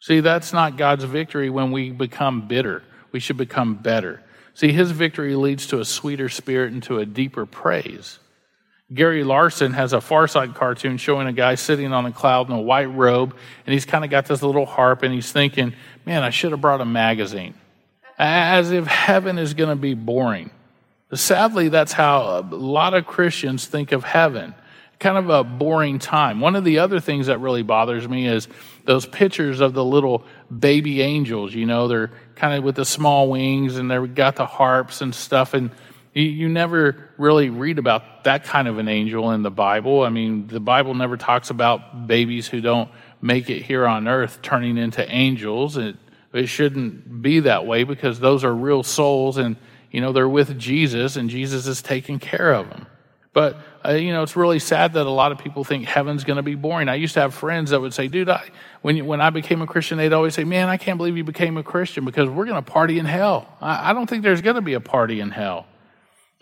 See, 0.00 0.20
that's 0.20 0.52
not 0.52 0.76
God's 0.76 1.04
victory 1.04 1.50
when 1.50 1.72
we 1.72 1.90
become 1.90 2.46
bitter. 2.46 2.82
We 3.10 3.20
should 3.20 3.36
become 3.36 3.74
better. 3.74 4.22
See, 4.54 4.72
his 4.72 4.90
victory 4.90 5.34
leads 5.36 5.66
to 5.68 5.80
a 5.80 5.84
sweeter 5.84 6.28
spirit 6.28 6.72
and 6.72 6.82
to 6.84 6.98
a 6.98 7.06
deeper 7.06 7.46
praise. 7.46 8.18
Gary 8.92 9.22
Larson 9.22 9.74
has 9.74 9.92
a 9.92 10.00
Far 10.00 10.26
Side 10.26 10.54
cartoon 10.54 10.96
showing 10.96 11.26
a 11.26 11.32
guy 11.32 11.56
sitting 11.56 11.92
on 11.92 12.06
a 12.06 12.12
cloud 12.12 12.48
in 12.48 12.54
a 12.54 12.60
white 12.60 12.86
robe, 12.86 13.36
and 13.66 13.72
he's 13.72 13.84
kind 13.84 14.04
of 14.04 14.10
got 14.10 14.26
this 14.26 14.42
little 14.42 14.64
harp, 14.64 15.02
and 15.02 15.12
he's 15.12 15.30
thinking, 15.30 15.74
man, 16.06 16.22
I 16.22 16.30
should 16.30 16.52
have 16.52 16.60
brought 16.60 16.80
a 16.80 16.86
magazine. 16.86 17.54
As 18.18 18.72
if 18.72 18.86
heaven 18.86 19.38
is 19.38 19.54
going 19.54 19.68
to 19.68 19.76
be 19.76 19.94
boring. 19.94 20.50
Sadly, 21.12 21.68
that's 21.68 21.92
how 21.92 22.40
a 22.40 22.54
lot 22.54 22.94
of 22.94 23.06
Christians 23.06 23.66
think 23.66 23.92
of 23.92 24.04
heaven. 24.04 24.54
Kind 24.98 25.16
of 25.16 25.30
a 25.30 25.44
boring 25.44 25.98
time. 25.98 26.40
One 26.40 26.56
of 26.56 26.64
the 26.64 26.80
other 26.80 26.98
things 26.98 27.26
that 27.26 27.38
really 27.38 27.62
bothers 27.62 28.08
me 28.08 28.26
is 28.26 28.48
those 28.84 29.06
pictures 29.06 29.60
of 29.60 29.72
the 29.72 29.84
little 29.84 30.24
baby 30.56 31.00
angels. 31.00 31.54
You 31.54 31.66
know, 31.66 31.88
they're 31.88 32.10
kind 32.34 32.58
of 32.58 32.64
with 32.64 32.74
the 32.74 32.84
small 32.84 33.30
wings 33.30 33.76
and 33.76 33.90
they've 33.90 34.14
got 34.14 34.36
the 34.36 34.44
harps 34.44 35.00
and 35.00 35.14
stuff. 35.14 35.54
And 35.54 35.70
you, 36.22 36.48
never 36.48 37.10
really 37.18 37.50
read 37.50 37.78
about 37.78 38.24
that 38.24 38.44
kind 38.44 38.68
of 38.68 38.78
an 38.78 38.88
angel 38.88 39.30
in 39.32 39.42
the 39.42 39.50
Bible. 39.50 40.02
I 40.02 40.08
mean, 40.08 40.46
the 40.46 40.60
Bible 40.60 40.94
never 40.94 41.16
talks 41.16 41.50
about 41.50 42.06
babies 42.06 42.46
who 42.46 42.60
don't 42.60 42.90
make 43.20 43.50
it 43.50 43.62
here 43.62 43.86
on 43.86 44.08
earth 44.08 44.40
turning 44.42 44.78
into 44.78 45.08
angels. 45.10 45.76
It, 45.76 45.96
it 46.32 46.46
shouldn't 46.46 47.22
be 47.22 47.40
that 47.40 47.66
way 47.66 47.84
because 47.84 48.20
those 48.20 48.44
are 48.44 48.54
real 48.54 48.82
souls 48.82 49.38
and 49.38 49.56
you 49.90 50.00
know, 50.00 50.12
they're 50.12 50.28
with 50.28 50.58
Jesus 50.58 51.16
and 51.16 51.30
Jesus 51.30 51.66
is 51.66 51.82
taking 51.82 52.18
care 52.18 52.52
of 52.52 52.68
them. 52.68 52.86
But, 53.32 53.56
uh, 53.84 53.92
you 53.92 54.12
know, 54.12 54.22
it's 54.22 54.36
really 54.36 54.58
sad 54.58 54.94
that 54.94 55.06
a 55.06 55.10
lot 55.10 55.32
of 55.32 55.38
people 55.38 55.62
think 55.62 55.84
heaven's 55.84 56.24
going 56.24 56.38
to 56.38 56.42
be 56.42 56.54
boring. 56.54 56.88
I 56.88 56.96
used 56.96 57.14
to 57.14 57.20
have 57.20 57.34
friends 57.34 57.70
that 57.70 57.80
would 57.80 57.94
say, 57.94 58.08
dude, 58.08 58.28
I, 58.28 58.48
when, 58.82 58.96
you, 58.96 59.04
when 59.04 59.20
I 59.20 59.30
became 59.30 59.62
a 59.62 59.66
Christian, 59.66 59.96
they'd 59.98 60.12
always 60.12 60.34
say, 60.34 60.44
man, 60.44 60.68
I 60.68 60.76
can't 60.76 60.98
believe 60.98 61.16
you 61.16 61.24
became 61.24 61.56
a 61.56 61.62
Christian 61.62 62.04
because 62.04 62.28
we're 62.28 62.46
going 62.46 62.62
to 62.62 62.70
party 62.70 62.98
in 62.98 63.06
hell. 63.06 63.46
I, 63.60 63.90
I, 63.90 63.92
don't 63.92 64.08
think 64.08 64.22
there's 64.22 64.40
going 64.40 64.56
to 64.56 64.62
be 64.62 64.74
a 64.74 64.80
party 64.80 65.20
in 65.20 65.30
hell. 65.30 65.66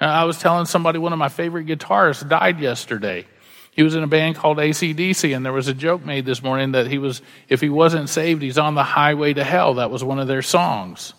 Uh, 0.00 0.05
I 0.05 0.25
was 0.25 0.38
telling 0.38 0.67
somebody 0.67 0.99
one 0.99 1.12
of 1.12 1.19
my 1.19 1.29
favorite 1.29 1.67
guitarists 1.67 2.29
died 2.29 2.61
yesterday. 2.61 3.26
He 3.71 3.83
was 3.83 3.95
in 3.95 4.03
a 4.03 4.07
band 4.07 4.37
called 4.37 4.59
AC/DC, 4.59 5.35
and 5.35 5.45
there 5.45 5.53
was 5.53 5.69
a 5.69 5.75
joke 5.75 6.05
made 6.05 6.25
this 6.25 6.43
morning 6.43 6.73
that 6.73 6.87
he 6.87 6.99
was, 6.99 7.21
if 7.49 7.61
he 7.61 7.69
wasn't 7.69 8.09
saved, 8.09 8.43
he's 8.43 8.59
on 8.59 8.75
the 8.75 8.83
highway 8.83 9.35
to 9.35 9.45
hell. 9.45 9.75
That 9.75 9.91
was 9.91 10.03
one 10.03 10.19
of 10.19 10.29
their 10.29 10.43
songs. 10.43 11.12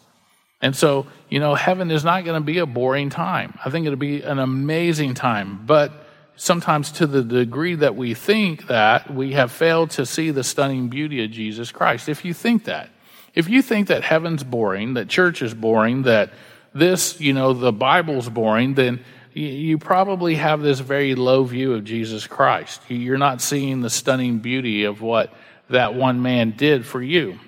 And 0.60 0.75
so, 0.75 1.05
you 1.29 1.39
know, 1.39 1.53
heaven 1.53 1.91
is 1.91 2.03
not 2.03 2.25
going 2.25 2.39
to 2.39 2.46
be 2.46 2.57
a 2.57 2.65
boring 2.65 3.10
time. 3.12 3.60
I 3.63 3.69
think 3.69 3.86
it'll 3.86 3.98
be 3.98 4.24
an 4.24 4.39
amazing 4.39 5.13
time. 5.13 5.65
But 5.67 5.91
sometimes, 6.36 6.91
to 6.93 7.05
the 7.05 7.22
degree 7.22 7.75
that 7.75 7.96
we 7.96 8.15
think 8.15 8.67
that, 8.67 9.13
we 9.13 9.34
have 9.34 9.51
failed 9.51 9.91
to 9.91 10.05
see 10.05 10.31
the 10.31 10.43
stunning 10.43 10.88
beauty 10.88 11.24
of 11.24 11.29
Jesus 11.29 11.72
Christ. 11.72 12.10
If 12.10 12.25
you 12.25 12.34
think 12.34 12.63
that, 12.63 12.89
if 13.36 13.48
you 13.48 13.62
think 13.62 13.88
that 13.89 14.03
heaven's 14.03 14.43
boring, 14.43 14.96
that 14.96 15.10
church 15.10 15.43
is 15.43 15.53
boring, 15.53 16.03
that 16.03 16.31
this, 16.77 17.19
you 17.19 17.34
know, 17.34 17.53
the 17.53 17.72
Bible's 17.72 18.29
boring, 18.29 18.74
then 18.74 19.03
you 19.34 19.77
probably 19.77 20.36
have 20.36 20.62
this 20.62 20.79
very 20.79 21.13
low 21.13 21.43
view 21.43 21.74
of 21.74 21.84
Jesus 21.84 22.25
Christ. 22.25 22.81
You're 22.88 23.17
not 23.17 23.41
seeing 23.41 23.81
the 23.81 23.89
stunning 23.89 24.39
beauty 24.39 24.86
of 24.86 25.01
what 25.01 25.34
that 25.69 25.93
one 25.93 26.22
man 26.22 26.51
did 26.57 26.86
for 26.86 27.01
you. 27.01 27.39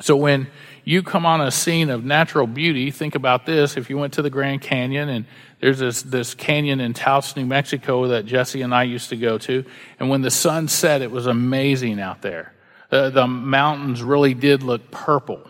So 0.00 0.16
when 0.16 0.46
you 0.84 1.02
come 1.02 1.26
on 1.26 1.40
a 1.40 1.50
scene 1.50 1.90
of 1.90 2.04
natural 2.04 2.46
beauty, 2.46 2.90
think 2.90 3.14
about 3.14 3.44
this. 3.44 3.76
If 3.76 3.90
you 3.90 3.98
went 3.98 4.14
to 4.14 4.22
the 4.22 4.30
Grand 4.30 4.62
Canyon 4.62 5.08
and 5.08 5.26
there's 5.60 5.78
this, 5.78 6.02
this 6.02 6.34
canyon 6.34 6.80
in 6.80 6.94
Taos, 6.94 7.34
New 7.34 7.46
Mexico 7.46 8.08
that 8.08 8.26
Jesse 8.26 8.62
and 8.62 8.74
I 8.74 8.84
used 8.84 9.08
to 9.08 9.16
go 9.16 9.36
to, 9.38 9.64
and 9.98 10.08
when 10.08 10.22
the 10.22 10.30
sun 10.30 10.68
set, 10.68 11.02
it 11.02 11.10
was 11.10 11.26
amazing 11.26 11.98
out 12.00 12.22
there. 12.22 12.52
The 12.90 13.26
mountains 13.26 14.02
really 14.02 14.34
did 14.34 14.62
look 14.62 14.90
purple. 14.90 15.40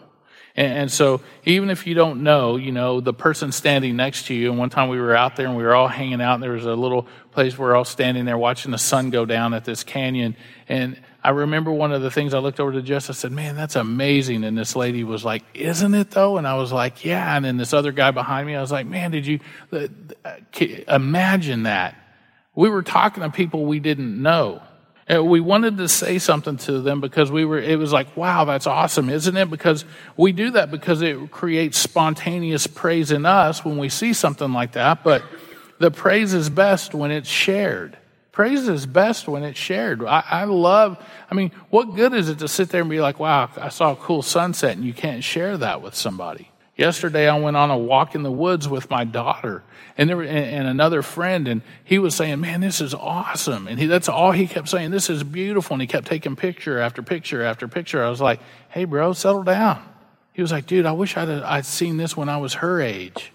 And, 0.56 0.90
so 0.90 1.20
even 1.44 1.68
if 1.68 1.86
you 1.86 1.94
don't 1.94 2.22
know, 2.22 2.56
you 2.56 2.72
know, 2.72 3.00
the 3.00 3.12
person 3.12 3.52
standing 3.52 3.94
next 3.94 4.26
to 4.28 4.34
you, 4.34 4.50
and 4.50 4.58
one 4.58 4.70
time 4.70 4.88
we 4.88 4.98
were 4.98 5.14
out 5.14 5.36
there 5.36 5.46
and 5.46 5.54
we 5.54 5.62
were 5.62 5.74
all 5.74 5.88
hanging 5.88 6.22
out, 6.22 6.34
and 6.34 6.42
there 6.42 6.52
was 6.52 6.64
a 6.64 6.74
little 6.74 7.06
place 7.32 7.58
we 7.58 7.66
are 7.66 7.76
all 7.76 7.84
standing 7.84 8.24
there 8.24 8.38
watching 8.38 8.70
the 8.70 8.78
sun 8.78 9.10
go 9.10 9.26
down 9.26 9.52
at 9.52 9.66
this 9.66 9.84
canyon. 9.84 10.34
And 10.66 10.98
I 11.22 11.30
remember 11.30 11.70
one 11.70 11.92
of 11.92 12.00
the 12.00 12.10
things 12.10 12.32
I 12.32 12.38
looked 12.38 12.58
over 12.58 12.72
to 12.72 12.80
Jess, 12.80 13.10
I 13.10 13.12
said, 13.12 13.32
Man, 13.32 13.54
that's 13.54 13.76
amazing. 13.76 14.44
And 14.44 14.56
this 14.56 14.74
lady 14.74 15.04
was 15.04 15.24
like, 15.24 15.44
Isn't 15.52 15.94
it 15.94 16.10
though? 16.12 16.38
And 16.38 16.46
I 16.46 16.54
was 16.54 16.72
like, 16.72 17.04
Yeah. 17.04 17.36
And 17.36 17.44
then 17.44 17.58
this 17.58 17.74
other 17.74 17.92
guy 17.92 18.10
behind 18.10 18.46
me, 18.46 18.54
I 18.54 18.60
was 18.62 18.72
like, 18.72 18.86
Man, 18.86 19.10
did 19.10 19.26
you 19.26 19.40
uh, 19.72 19.88
imagine 20.88 21.64
that? 21.64 21.96
We 22.54 22.70
were 22.70 22.82
talking 22.82 23.22
to 23.22 23.28
people 23.30 23.66
we 23.66 23.80
didn't 23.80 24.22
know. 24.22 24.62
And 25.08 25.28
we 25.28 25.40
wanted 25.40 25.76
to 25.76 25.88
say 25.88 26.18
something 26.18 26.56
to 26.58 26.80
them 26.80 27.00
because 27.00 27.30
we 27.30 27.44
were, 27.44 27.58
it 27.58 27.78
was 27.78 27.92
like, 27.92 28.16
wow, 28.16 28.44
that's 28.44 28.66
awesome, 28.66 29.08
isn't 29.08 29.36
it? 29.36 29.48
Because 29.48 29.84
we 30.16 30.32
do 30.32 30.50
that 30.50 30.70
because 30.70 31.00
it 31.00 31.30
creates 31.30 31.78
spontaneous 31.78 32.66
praise 32.66 33.12
in 33.12 33.24
us 33.24 33.64
when 33.64 33.78
we 33.78 33.88
see 33.88 34.12
something 34.12 34.52
like 34.52 34.72
that. 34.72 35.04
But 35.04 35.22
the 35.78 35.92
praise 35.92 36.34
is 36.34 36.50
best 36.50 36.92
when 36.92 37.12
it's 37.12 37.28
shared. 37.28 37.96
Praise 38.32 38.68
is 38.68 38.84
best 38.84 39.28
when 39.28 39.44
it's 39.44 39.58
shared. 39.58 40.04
I, 40.04 40.24
I, 40.28 40.44
love, 40.44 41.02
I 41.30 41.34
mean, 41.34 41.52
what 41.70 41.94
good 41.94 42.12
is 42.12 42.28
it 42.28 42.40
to 42.40 42.48
sit 42.48 42.70
there 42.70 42.80
and 42.80 42.90
be 42.90 43.00
like, 43.00 43.20
wow, 43.20 43.48
I 43.56 43.68
saw 43.68 43.92
a 43.92 43.96
cool 43.96 44.22
sunset 44.22 44.76
and 44.76 44.84
you 44.84 44.92
can't 44.92 45.22
share 45.22 45.56
that 45.56 45.82
with 45.82 45.94
somebody? 45.94 46.50
Yesterday, 46.76 47.26
I 47.26 47.38
went 47.38 47.56
on 47.56 47.70
a 47.70 47.78
walk 47.78 48.14
in 48.14 48.22
the 48.22 48.30
woods 48.30 48.68
with 48.68 48.90
my 48.90 49.04
daughter 49.04 49.62
and, 49.96 50.10
there, 50.10 50.20
and 50.22 50.68
another 50.68 51.00
friend, 51.00 51.48
and 51.48 51.62
he 51.84 51.98
was 51.98 52.14
saying, 52.14 52.40
"Man, 52.40 52.60
this 52.60 52.82
is 52.82 52.92
awesome!" 52.92 53.66
And 53.66 53.78
he, 53.78 53.86
that's 53.86 54.10
all 54.10 54.32
he 54.32 54.46
kept 54.46 54.68
saying. 54.68 54.90
This 54.90 55.08
is 55.08 55.24
beautiful, 55.24 55.74
and 55.74 55.80
he 55.80 55.86
kept 55.86 56.06
taking 56.06 56.36
picture 56.36 56.78
after 56.78 57.02
picture 57.02 57.42
after 57.42 57.66
picture. 57.66 58.04
I 58.04 58.10
was 58.10 58.20
like, 58.20 58.40
"Hey, 58.68 58.84
bro, 58.84 59.14
settle 59.14 59.42
down." 59.42 59.82
He 60.34 60.42
was 60.42 60.52
like, 60.52 60.66
"Dude, 60.66 60.84
I 60.84 60.92
wish 60.92 61.16
I'd 61.16 61.30
I'd 61.30 61.64
seen 61.64 61.96
this 61.96 62.14
when 62.14 62.28
I 62.28 62.36
was 62.36 62.54
her 62.54 62.82
age. 62.82 63.32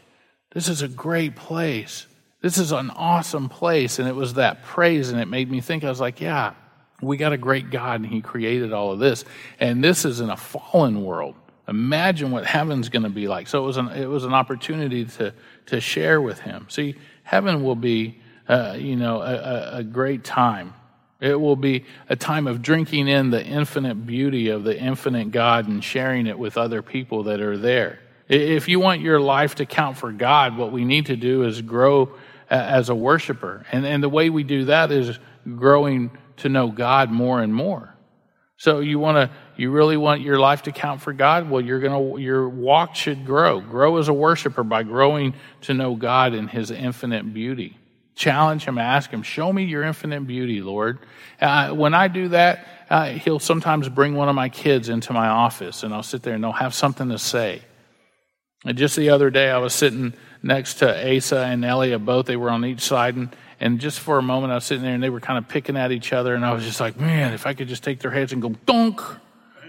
This 0.52 0.70
is 0.70 0.84
a 0.84 0.88
great 0.88 1.36
place. 1.36 2.06
This 2.42 2.60
is 2.60 2.72
an 2.72 2.92
awesome 2.92 3.50
place." 3.50 3.98
And 3.98 4.08
it 4.08 4.16
was 4.16 4.36
that 4.36 4.64
praise, 4.64 5.10
and 5.10 5.20
it 5.20 5.28
made 5.28 5.50
me 5.50 5.62
think. 5.62 5.84
I 5.84 5.90
was 5.90 6.00
like, 6.00 6.22
"Yeah, 6.22 6.54
we 7.02 7.18
got 7.18 7.34
a 7.34 7.38
great 7.38 7.72
God, 7.72 8.02
and 8.02 8.06
He 8.06 8.22
created 8.22 8.72
all 8.72 8.92
of 8.92 9.00
this, 9.00 9.26
and 9.60 9.84
this 9.84 10.06
is 10.06 10.20
in 10.20 10.30
a 10.30 10.38
fallen 10.38 11.04
world." 11.04 11.34
Imagine 11.72 12.32
what 12.32 12.46
heaven's 12.46 12.90
going 12.90 13.04
to 13.04 13.10
be 13.10 13.30
like. 13.30 13.48
So 13.48 13.64
it 13.64 13.66
was 13.66 13.78
an, 13.78 13.88
it 13.94 14.06
was 14.06 14.26
an 14.26 14.34
opportunity 14.34 15.06
to, 15.06 15.34
to 15.68 15.80
share 15.80 16.22
with 16.22 16.38
him. 16.40 16.68
See, 16.70 16.96
heaven 17.24 17.64
will 17.64 17.78
be, 17.78 18.20
uh, 18.50 18.76
you 18.78 18.98
know, 18.98 19.22
a, 19.22 19.78
a 19.78 19.84
great 19.84 20.26
time. 20.26 20.74
It 21.22 21.40
will 21.40 21.56
be 21.56 21.86
a 22.10 22.18
time 22.18 22.48
of 22.48 22.62
drinking 22.62 23.08
in 23.08 23.30
the 23.30 23.42
infinite 23.42 24.06
beauty 24.06 24.50
of 24.50 24.66
the 24.66 24.78
infinite 24.78 25.32
God 25.32 25.70
and 25.70 25.82
sharing 25.82 26.28
it 26.28 26.38
with 26.38 26.58
other 26.58 26.82
people 26.82 27.24
that 27.24 27.40
are 27.40 27.58
there. 27.58 28.00
If 28.28 28.68
you 28.68 28.82
want 28.82 29.00
your 29.00 29.22
life 29.22 29.56
to 29.56 29.66
count 29.66 29.96
for 29.96 30.12
God, 30.12 30.58
what 30.58 30.74
we 30.74 30.84
need 30.84 31.06
to 31.06 31.16
do 31.16 31.44
is 31.44 31.62
grow 31.62 32.12
as 32.50 32.90
a 32.90 32.96
worshiper. 32.96 33.66
And, 33.72 33.86
and 33.86 34.04
the 34.04 34.10
way 34.10 34.30
we 34.30 34.44
do 34.44 34.66
that 34.66 34.92
is 34.92 35.18
growing 35.56 36.12
to 36.38 36.50
know 36.50 36.68
God 36.68 37.12
more 37.12 37.42
and 37.42 37.54
more. 37.54 37.96
So 38.62 38.80
you 38.80 39.00
want 39.00 39.16
to 39.16 39.36
you 39.58 39.72
really 39.72 39.98
want 39.98 40.22
your 40.22 40.38
life 40.38 40.62
to 40.64 40.72
count 40.72 41.02
for 41.02 41.14
God? 41.14 41.50
Well, 41.50 41.62
you're 41.62 41.80
going 41.80 42.14
to, 42.14 42.22
your 42.22 42.48
walk 42.48 42.96
should 42.96 43.26
grow. 43.26 43.60
Grow 43.60 43.98
as 43.98 44.08
a 44.08 44.14
worshiper 44.14 44.64
by 44.64 44.84
growing 44.84 45.34
to 45.62 45.74
know 45.74 45.96
God 45.96 46.36
in 46.36 46.48
his 46.48 46.70
infinite 46.70 47.34
beauty. 47.34 47.80
Challenge 48.14 48.64
him, 48.64 48.78
ask 48.78 49.10
him, 49.10 49.24
show 49.24 49.52
me 49.52 49.64
your 49.64 49.82
infinite 49.82 50.28
beauty, 50.28 50.62
Lord. 50.62 51.00
Uh, 51.40 51.72
when 51.72 51.96
I 51.96 52.08
do 52.08 52.28
that, 52.28 52.68
uh, 52.88 53.06
he'll 53.14 53.40
sometimes 53.40 53.90
bring 53.90 54.14
one 54.14 54.30
of 54.30 54.36
my 54.36 54.50
kids 54.50 54.90
into 54.90 55.12
my 55.12 55.28
office 55.28 55.82
and 55.82 55.92
I'll 55.92 56.04
sit 56.04 56.22
there 56.22 56.36
and 56.36 56.44
they'll 56.44 56.52
have 56.52 56.76
something 56.76 57.10
to 57.10 57.18
say. 57.18 57.64
And 58.64 58.78
just 58.78 58.96
the 58.96 59.10
other 59.10 59.32
day, 59.32 59.50
I 59.50 59.58
was 59.58 59.74
sitting 59.74 60.14
next 60.44 60.76
to 60.76 61.18
Asa 61.18 61.46
and 61.46 61.66
Elia, 61.66 61.98
both. 61.98 62.28
They 62.28 62.36
were 62.36 62.52
on 62.52 62.64
each 62.64 62.82
side. 62.82 63.16
And, 63.16 63.36
and 63.62 63.80
just 63.80 64.00
for 64.00 64.18
a 64.18 64.24
moment, 64.24 64.52
I 64.52 64.56
was 64.56 64.66
sitting 64.66 64.84
there 64.84 64.96
and 64.96 65.04
they 65.04 65.12
were 65.12 65.20
kind 65.20 65.38
of 65.38 65.48
picking 65.48 65.78
at 65.78 65.92
each 65.92 66.14
other. 66.14 66.34
And 66.34 66.44
I 66.44 66.52
was 66.52 66.64
just 66.64 66.82
like, 66.82 67.00
man, 67.00 67.32
if 67.32 67.46
I 67.46 67.54
could 67.54 67.68
just 67.68 67.84
take 67.84 68.00
their 68.00 68.10
heads 68.10 68.34
and 68.34 68.42
go, 68.42 68.50
dunk 68.66 69.00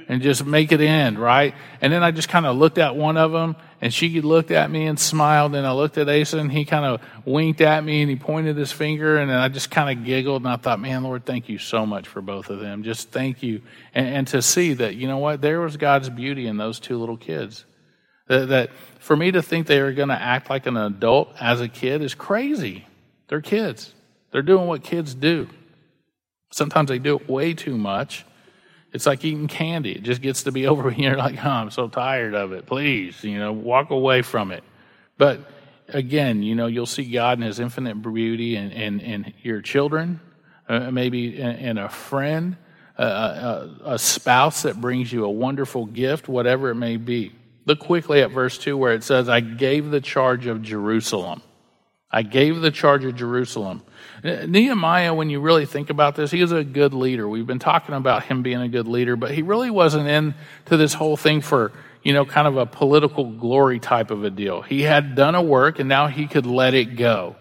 and 0.08 0.22
just 0.22 0.46
make 0.46 0.72
it 0.72 0.80
end, 0.80 1.18
right? 1.18 1.54
And 1.82 1.92
then 1.92 2.02
I 2.02 2.10
just 2.10 2.30
kind 2.30 2.46
of 2.46 2.56
looked 2.56 2.78
at 2.78 2.96
one 2.96 3.18
of 3.18 3.32
them, 3.32 3.54
and 3.82 3.92
she 3.92 4.22
looked 4.22 4.50
at 4.50 4.70
me 4.70 4.86
and 4.86 4.98
smiled. 4.98 5.54
And 5.54 5.66
I 5.66 5.72
looked 5.72 5.98
at 5.98 6.08
Asa, 6.08 6.38
and 6.38 6.50
he 6.50 6.64
kind 6.64 6.86
of 6.86 7.02
winked 7.26 7.60
at 7.60 7.84
me, 7.84 8.00
and 8.00 8.10
he 8.10 8.16
pointed 8.16 8.56
his 8.56 8.72
finger, 8.72 9.18
and 9.18 9.30
I 9.30 9.48
just 9.48 9.70
kind 9.70 9.96
of 9.96 10.06
giggled, 10.06 10.42
and 10.42 10.50
I 10.50 10.56
thought, 10.56 10.80
man, 10.80 11.04
Lord, 11.04 11.26
thank 11.26 11.50
you 11.50 11.58
so 11.58 11.84
much 11.84 12.08
for 12.08 12.22
both 12.22 12.48
of 12.48 12.60
them. 12.60 12.82
Just 12.84 13.10
thank 13.10 13.42
you, 13.42 13.60
and, 13.94 14.06
and 14.06 14.26
to 14.28 14.40
see 14.40 14.72
that, 14.74 14.96
you 14.96 15.06
know 15.06 15.18
what, 15.18 15.42
there 15.42 15.60
was 15.60 15.76
God's 15.76 16.08
beauty 16.08 16.46
in 16.46 16.56
those 16.56 16.80
two 16.80 16.98
little 16.98 17.18
kids. 17.18 17.66
That, 18.28 18.48
that 18.48 18.70
for 19.00 19.16
me 19.16 19.32
to 19.32 19.42
think 19.42 19.66
they 19.66 19.80
are 19.80 19.92
going 19.92 20.08
to 20.08 20.20
act 20.20 20.48
like 20.48 20.66
an 20.66 20.78
adult 20.78 21.34
as 21.38 21.60
a 21.60 21.68
kid 21.68 22.00
is 22.00 22.14
crazy. 22.14 22.86
They're 23.32 23.40
kids. 23.40 23.94
They're 24.30 24.42
doing 24.42 24.66
what 24.66 24.84
kids 24.84 25.14
do. 25.14 25.48
Sometimes 26.50 26.90
they 26.90 26.98
do 26.98 27.16
it 27.16 27.30
way 27.30 27.54
too 27.54 27.78
much 27.78 28.26
it's 28.92 29.06
like 29.06 29.24
eating 29.24 29.48
candy. 29.48 29.92
It 29.92 30.02
just 30.02 30.20
gets 30.20 30.42
to 30.44 30.52
be 30.52 30.66
over 30.68 30.88
and 30.88 30.98
you're 30.98 31.16
like, 31.16 31.44
oh, 31.44 31.48
I'm 31.48 31.70
so 31.70 31.88
tired 31.88 32.34
of 32.34 32.52
it. 32.52 32.66
Please, 32.66 33.24
you 33.24 33.38
know, 33.38 33.52
walk 33.52 33.90
away 33.90 34.22
from 34.22 34.52
it. 34.52 34.62
But 35.18 35.40
again, 35.88 36.42
you 36.42 36.54
know, 36.54 36.66
you'll 36.66 36.86
see 36.86 37.10
God 37.10 37.38
in 37.38 37.44
his 37.44 37.58
infinite 37.60 37.96
beauty 38.02 38.56
in, 38.56 38.70
in, 38.70 39.00
in 39.00 39.34
your 39.42 39.60
children, 39.60 40.20
uh, 40.68 40.90
maybe 40.90 41.40
in, 41.40 41.50
in, 41.56 41.78
a 41.78 41.88
friend, 41.88 42.56
uh, 42.98 43.68
a, 43.84 43.92
a 43.92 43.98
spouse 43.98 44.62
that 44.62 44.80
brings 44.80 45.12
you 45.12 45.24
a 45.24 45.30
wonderful 45.30 45.86
gift, 45.86 46.28
whatever 46.28 46.70
it 46.70 46.76
may 46.76 46.96
be. 46.96 47.32
Look 47.64 47.78
quickly 47.78 48.22
at 48.22 48.30
verse 48.30 48.58
2 48.58 48.76
where 48.76 48.92
it 48.92 49.04
says, 49.04 49.28
I 49.28 49.40
gave 49.40 49.90
the 49.90 50.00
charge 50.00 50.46
of 50.46 50.62
Jerusalem. 50.62 51.42
I 52.12 52.22
gave 52.22 52.60
the 52.60 52.70
charge 52.70 53.04
of 53.04 53.16
Jerusalem. 53.16 53.82
Nehemiah, 54.22 55.14
when 55.14 55.30
you 55.30 55.40
really 55.40 55.64
think 55.64 55.88
about 55.88 56.14
this, 56.14 56.30
he 56.30 56.42
was 56.42 56.52
a 56.52 56.62
good 56.62 56.92
leader. 56.92 57.26
We've 57.26 57.46
been 57.46 57.58
talking 57.58 57.94
about 57.94 58.24
him 58.24 58.42
being 58.42 58.60
a 58.60 58.68
good 58.68 58.86
leader, 58.86 59.16
but 59.16 59.30
he 59.30 59.40
really 59.40 59.70
wasn't 59.70 60.08
into 60.08 60.76
this 60.76 60.92
whole 60.92 61.16
thing 61.16 61.40
for, 61.40 61.72
you 62.02 62.12
know, 62.12 62.26
kind 62.26 62.46
of 62.46 62.58
a 62.58 62.66
political 62.66 63.24
glory 63.24 63.80
type 63.80 64.10
of 64.10 64.24
a 64.24 64.30
deal. 64.30 64.60
He 64.60 64.82
had 64.82 65.14
done 65.14 65.34
a 65.34 65.42
work 65.42 65.78
and 65.78 65.88
now 65.88 66.06
he 66.06 66.26
could 66.26 66.44
let 66.44 66.74
it 66.74 66.96
go. 66.96 67.36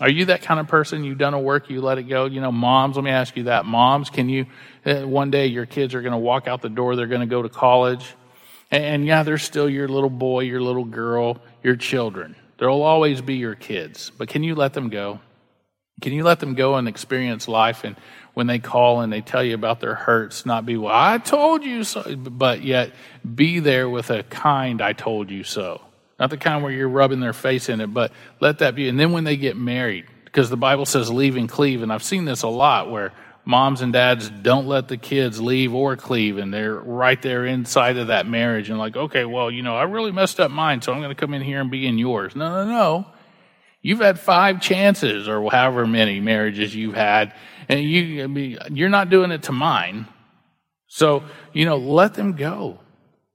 Are 0.00 0.08
you 0.08 0.24
that 0.24 0.42
kind 0.42 0.58
of 0.58 0.66
person? 0.66 1.04
You've 1.04 1.18
done 1.18 1.34
a 1.34 1.40
work, 1.40 1.70
you 1.70 1.80
let 1.80 1.98
it 1.98 2.04
go? 2.04 2.24
You 2.24 2.40
know, 2.40 2.50
moms, 2.50 2.96
let 2.96 3.04
me 3.04 3.10
ask 3.10 3.36
you 3.36 3.44
that. 3.44 3.64
Moms, 3.64 4.10
can 4.10 4.28
you, 4.28 4.46
uh, 4.84 5.02
one 5.02 5.30
day 5.30 5.46
your 5.46 5.66
kids 5.66 5.94
are 5.94 6.00
going 6.00 6.12
to 6.12 6.18
walk 6.18 6.48
out 6.48 6.62
the 6.62 6.68
door, 6.68 6.96
they're 6.96 7.06
going 7.06 7.20
to 7.20 7.26
go 7.26 7.42
to 7.42 7.48
college. 7.48 8.14
And, 8.70 8.84
and 8.84 9.06
yeah, 9.06 9.22
they're 9.22 9.38
still 9.38 9.68
your 9.68 9.86
little 9.86 10.10
boy, 10.10 10.40
your 10.40 10.60
little 10.60 10.84
girl, 10.84 11.36
your 11.62 11.76
children. 11.76 12.34
There'll 12.58 12.82
always 12.82 13.20
be 13.20 13.34
your 13.34 13.54
kids, 13.54 14.10
but 14.16 14.28
can 14.28 14.42
you 14.42 14.54
let 14.54 14.72
them 14.74 14.88
go? 14.88 15.20
Can 16.00 16.12
you 16.12 16.24
let 16.24 16.40
them 16.40 16.54
go 16.54 16.74
and 16.74 16.88
experience 16.88 17.48
life? 17.48 17.84
And 17.84 17.96
when 18.34 18.46
they 18.46 18.58
call 18.58 19.00
and 19.00 19.12
they 19.12 19.20
tell 19.20 19.42
you 19.42 19.54
about 19.54 19.80
their 19.80 19.94
hurts, 19.94 20.44
not 20.44 20.66
be, 20.66 20.76
well, 20.76 20.92
I 20.94 21.18
told 21.18 21.64
you 21.64 21.84
so, 21.84 22.16
but 22.16 22.62
yet 22.62 22.92
be 23.34 23.60
there 23.60 23.88
with 23.88 24.10
a 24.10 24.22
kind, 24.24 24.82
I 24.82 24.92
told 24.92 25.30
you 25.30 25.44
so. 25.44 25.80
Not 26.18 26.30
the 26.30 26.36
kind 26.36 26.62
where 26.62 26.72
you're 26.72 26.88
rubbing 26.88 27.20
their 27.20 27.32
face 27.32 27.68
in 27.68 27.80
it, 27.80 27.88
but 27.88 28.12
let 28.40 28.58
that 28.58 28.74
be. 28.74 28.88
And 28.88 28.98
then 28.98 29.12
when 29.12 29.24
they 29.24 29.36
get 29.36 29.56
married, 29.56 30.06
because 30.24 30.50
the 30.50 30.56
Bible 30.56 30.86
says 30.86 31.10
leave 31.10 31.36
and 31.36 31.48
cleave, 31.48 31.82
and 31.82 31.92
I've 31.92 32.02
seen 32.02 32.24
this 32.24 32.42
a 32.42 32.48
lot 32.48 32.90
where 32.90 33.12
moms 33.44 33.82
and 33.82 33.92
dads 33.92 34.30
don't 34.30 34.66
let 34.66 34.88
the 34.88 34.96
kids 34.96 35.40
leave 35.40 35.74
or 35.74 35.96
cleave 35.96 36.38
and 36.38 36.52
they're 36.52 36.74
right 36.74 37.20
there 37.20 37.44
inside 37.44 37.98
of 37.98 38.06
that 38.06 38.26
marriage 38.26 38.70
and 38.70 38.78
like 38.78 38.96
okay 38.96 39.24
well 39.24 39.50
you 39.50 39.62
know 39.62 39.76
i 39.76 39.82
really 39.82 40.12
messed 40.12 40.40
up 40.40 40.50
mine 40.50 40.80
so 40.80 40.92
i'm 40.92 40.98
going 40.98 41.10
to 41.10 41.14
come 41.14 41.34
in 41.34 41.42
here 41.42 41.60
and 41.60 41.70
be 41.70 41.86
in 41.86 41.98
yours. 41.98 42.34
No 42.34 42.64
no 42.64 42.70
no. 42.70 43.06
You've 43.82 44.00
had 44.00 44.18
five 44.18 44.62
chances 44.62 45.28
or 45.28 45.50
however 45.50 45.86
many 45.86 46.20
marriages 46.20 46.74
you've 46.74 46.94
had 46.94 47.34
and 47.68 47.80
you 47.82 48.24
I 48.24 48.26
mean, 48.26 48.58
you're 48.70 48.88
not 48.88 49.10
doing 49.10 49.30
it 49.30 49.44
to 49.44 49.52
mine. 49.52 50.06
So 50.86 51.24
you 51.52 51.66
know 51.66 51.76
let 51.76 52.14
them 52.14 52.32
go. 52.32 52.80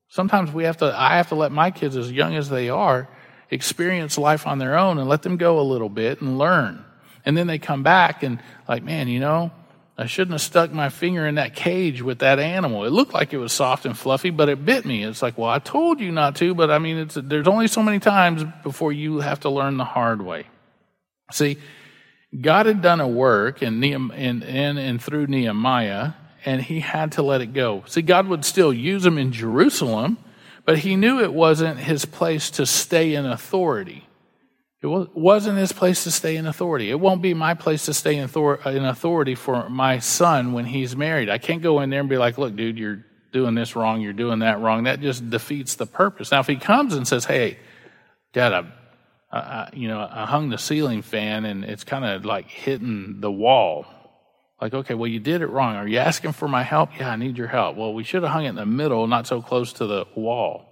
Sometimes 0.08 0.52
we 0.52 0.64
have 0.64 0.78
to 0.78 0.86
i 0.86 1.18
have 1.18 1.30
to 1.30 1.36
let 1.36 1.52
my 1.52 1.70
kids 1.70 1.96
as 1.96 2.12
young 2.12 2.36
as 2.36 2.50
they 2.50 2.70
are 2.70 3.08
experience 3.52 4.18
life 4.18 4.46
on 4.46 4.60
their 4.60 4.78
own 4.78 4.98
and 4.98 5.10
let 5.10 5.24
them 5.24 5.38
go 5.38 5.60
a 5.60 5.62
little 5.62 5.90
bit 5.90 6.22
and 6.22 6.40
learn. 6.40 6.84
And 7.26 7.38
then 7.38 7.48
they 7.48 7.60
come 7.60 7.84
back 7.84 8.24
and 8.24 8.42
like 8.68 8.82
man 8.84 9.08
you 9.08 9.20
know 9.20 9.52
I 10.00 10.06
shouldn't 10.06 10.32
have 10.32 10.42
stuck 10.42 10.72
my 10.72 10.88
finger 10.88 11.28
in 11.28 11.36
that 11.36 11.56
cage 11.56 12.02
with 12.02 12.20
that 12.20 12.40
animal. 12.40 12.86
It 12.86 12.92
looked 12.92 13.14
like 13.14 13.34
it 13.34 13.38
was 13.38 13.52
soft 13.52 13.86
and 13.86 13.98
fluffy, 13.98 14.30
but 14.30 14.48
it 14.48 14.64
bit 14.64 14.86
me. 14.86 15.04
It's 15.04 15.22
like, 15.22 15.38
well, 15.38 15.50
I 15.50 15.60
told 15.60 16.00
you 16.00 16.10
not 16.10 16.38
to, 16.38 16.56
but 16.56 16.72
I 16.72 16.80
mean, 16.80 17.10
there's 17.14 17.50
only 17.50 17.68
so 17.68 17.84
many 17.84 18.00
times 18.00 18.46
before 18.64 18.94
you 18.94 19.20
have 19.20 19.42
to 19.42 19.50
learn 19.50 19.76
the 19.76 19.84
hard 19.84 20.22
way. 20.22 20.46
See, 21.34 21.58
God 22.40 22.66
had 22.66 22.82
done 22.82 23.02
a 23.02 23.10
work 23.10 23.62
in, 23.62 23.84
in, 23.84 24.12
in 24.42 24.78
and 24.78 25.04
through 25.04 25.28
Nehemiah, 25.28 26.14
and 26.46 26.62
he 26.62 26.80
had 26.80 27.12
to 27.14 27.22
let 27.22 27.42
it 27.42 27.52
go. 27.52 27.84
See, 27.86 28.02
God 28.02 28.28
would 28.28 28.46
still 28.46 28.72
use 28.72 29.06
him 29.06 29.18
in 29.18 29.34
Jerusalem, 29.34 30.18
but 30.64 30.78
he 30.78 30.96
knew 30.96 31.20
it 31.20 31.34
wasn't 31.34 31.78
his 31.78 32.06
place 32.06 32.50
to 32.52 32.66
stay 32.66 33.16
in 33.16 33.26
authority. 33.26 34.08
It 34.82 34.88
wasn't 34.88 35.58
his 35.58 35.74
place 35.74 36.06
to 36.06 36.12
stay 36.12 36.38
in 36.38 36.48
authority. 36.48 36.90
It 36.90 37.00
won't 37.00 37.22
be 37.22 37.34
my 37.34 37.54
place 37.54 37.86
to 37.86 37.94
stay 37.94 38.16
in 38.16 38.24
authority 38.86 39.36
for 39.36 39.70
my 39.70 40.00
son 40.00 40.54
when 40.54 40.66
he's 40.66 40.96
married. 40.96 41.30
I 41.30 41.38
can't 41.38 41.62
go 41.62 41.82
in 41.82 41.90
there 41.90 42.00
and 42.00 42.08
be 42.08 42.18
like, 42.18 42.38
look, 42.38 42.56
dude, 42.56 42.78
you're 42.78 43.04
doing 43.34 43.56
this 43.56 43.76
wrong, 43.76 44.00
you're 44.00 44.14
doing 44.14 44.40
that 44.40 44.62
wrong. 44.62 44.86
That 44.86 45.02
just 45.02 45.30
defeats 45.30 45.76
the 45.76 45.86
purpose. 45.86 46.32
Now, 46.32 46.40
if 46.40 46.48
he 46.48 46.56
comes 46.56 46.94
and 46.94 47.06
says, 47.06 47.26
hey, 47.26 47.60
Dad, 48.32 48.54
I 48.54 48.64
I, 49.32 49.70
you 49.74 49.88
know, 49.88 50.08
I 50.10 50.26
hung 50.26 50.50
the 50.50 50.58
ceiling 50.58 51.02
fan 51.02 51.46
and 51.46 51.64
it's 51.64 51.84
kind 51.84 52.04
of 52.04 52.26
like 52.26 52.48
hitting 52.48 53.22
the 53.22 53.32
wall. 53.32 53.86
Like, 54.60 54.74
okay, 54.74 54.94
well, 54.94 55.08
you 55.08 55.20
did 55.20 55.42
it 55.42 55.48
wrong. 55.48 55.76
Are 55.76 55.88
you 55.88 56.00
asking 56.00 56.34
for 56.34 56.48
my 56.48 56.64
help? 56.64 56.90
Yeah, 57.00 57.12
I 57.12 57.16
need 57.16 57.38
your 57.38 57.48
help. 57.48 57.78
Well, 57.78 57.94
we 57.94 58.04
should 58.04 58.24
have 58.24 58.32
hung 58.32 58.46
it 58.46 58.50
in 58.50 58.56
the 58.56 58.66
middle, 58.66 59.08
not 59.08 59.28
so 59.28 59.42
close 59.42 59.72
to 59.74 59.86
the 59.86 60.06
wall. 60.16 60.66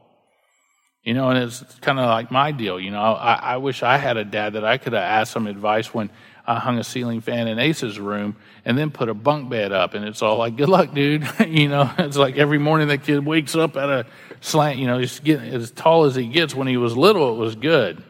You 1.07 1.13
know, 1.13 1.29
and 1.29 1.41
it's 1.41 1.63
kind 1.79 1.99
of 1.99 2.07
like 2.07 2.31
my 2.31 2.51
deal. 2.51 2.77
You 2.77 2.91
know, 2.91 2.99
I, 2.99 3.35
I 3.35 3.57
wish 3.57 3.81
I 3.81 3.95
had 3.95 4.17
a 4.17 4.25
dad 4.25 4.53
that 4.53 4.65
I 4.65 4.77
could 4.77 4.91
have 4.91 5.03
asked 5.03 5.31
some 5.31 5.47
advice 5.47 5.93
when 5.93 6.09
I 6.45 6.59
hung 6.59 6.79
a 6.79 6.83
ceiling 6.83 7.21
fan 7.21 7.47
in 7.47 7.59
Ace's 7.59 7.97
room 7.97 8.35
and 8.65 8.77
then 8.77 8.91
put 8.91 9.07
a 9.07 9.13
bunk 9.13 9.49
bed 9.49 9.71
up. 9.71 9.93
And 9.93 10.03
it's 10.03 10.21
all 10.21 10.37
like, 10.37 10.57
good 10.57 10.67
luck, 10.67 10.93
dude. 10.93 11.25
you 11.47 11.69
know, 11.69 11.89
it's 11.97 12.17
like 12.17 12.35
every 12.35 12.57
morning 12.57 12.89
that 12.89 13.03
kid 13.03 13.25
wakes 13.25 13.55
up 13.55 13.77
at 13.77 13.89
a 13.89 14.05
slant, 14.41 14.79
you 14.79 14.85
know, 14.85 14.97
he's 14.97 15.21
getting 15.21 15.47
as 15.47 15.71
tall 15.71 16.03
as 16.03 16.15
he 16.15 16.27
gets. 16.27 16.53
When 16.53 16.67
he 16.67 16.75
was 16.75 16.97
little, 16.97 17.35
it 17.35 17.37
was 17.37 17.55
good. 17.55 18.03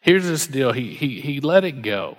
Here's 0.00 0.24
this 0.24 0.46
deal. 0.46 0.72
He, 0.72 0.94
he, 0.94 1.20
he 1.20 1.40
let 1.40 1.64
it 1.64 1.82
go. 1.82 2.16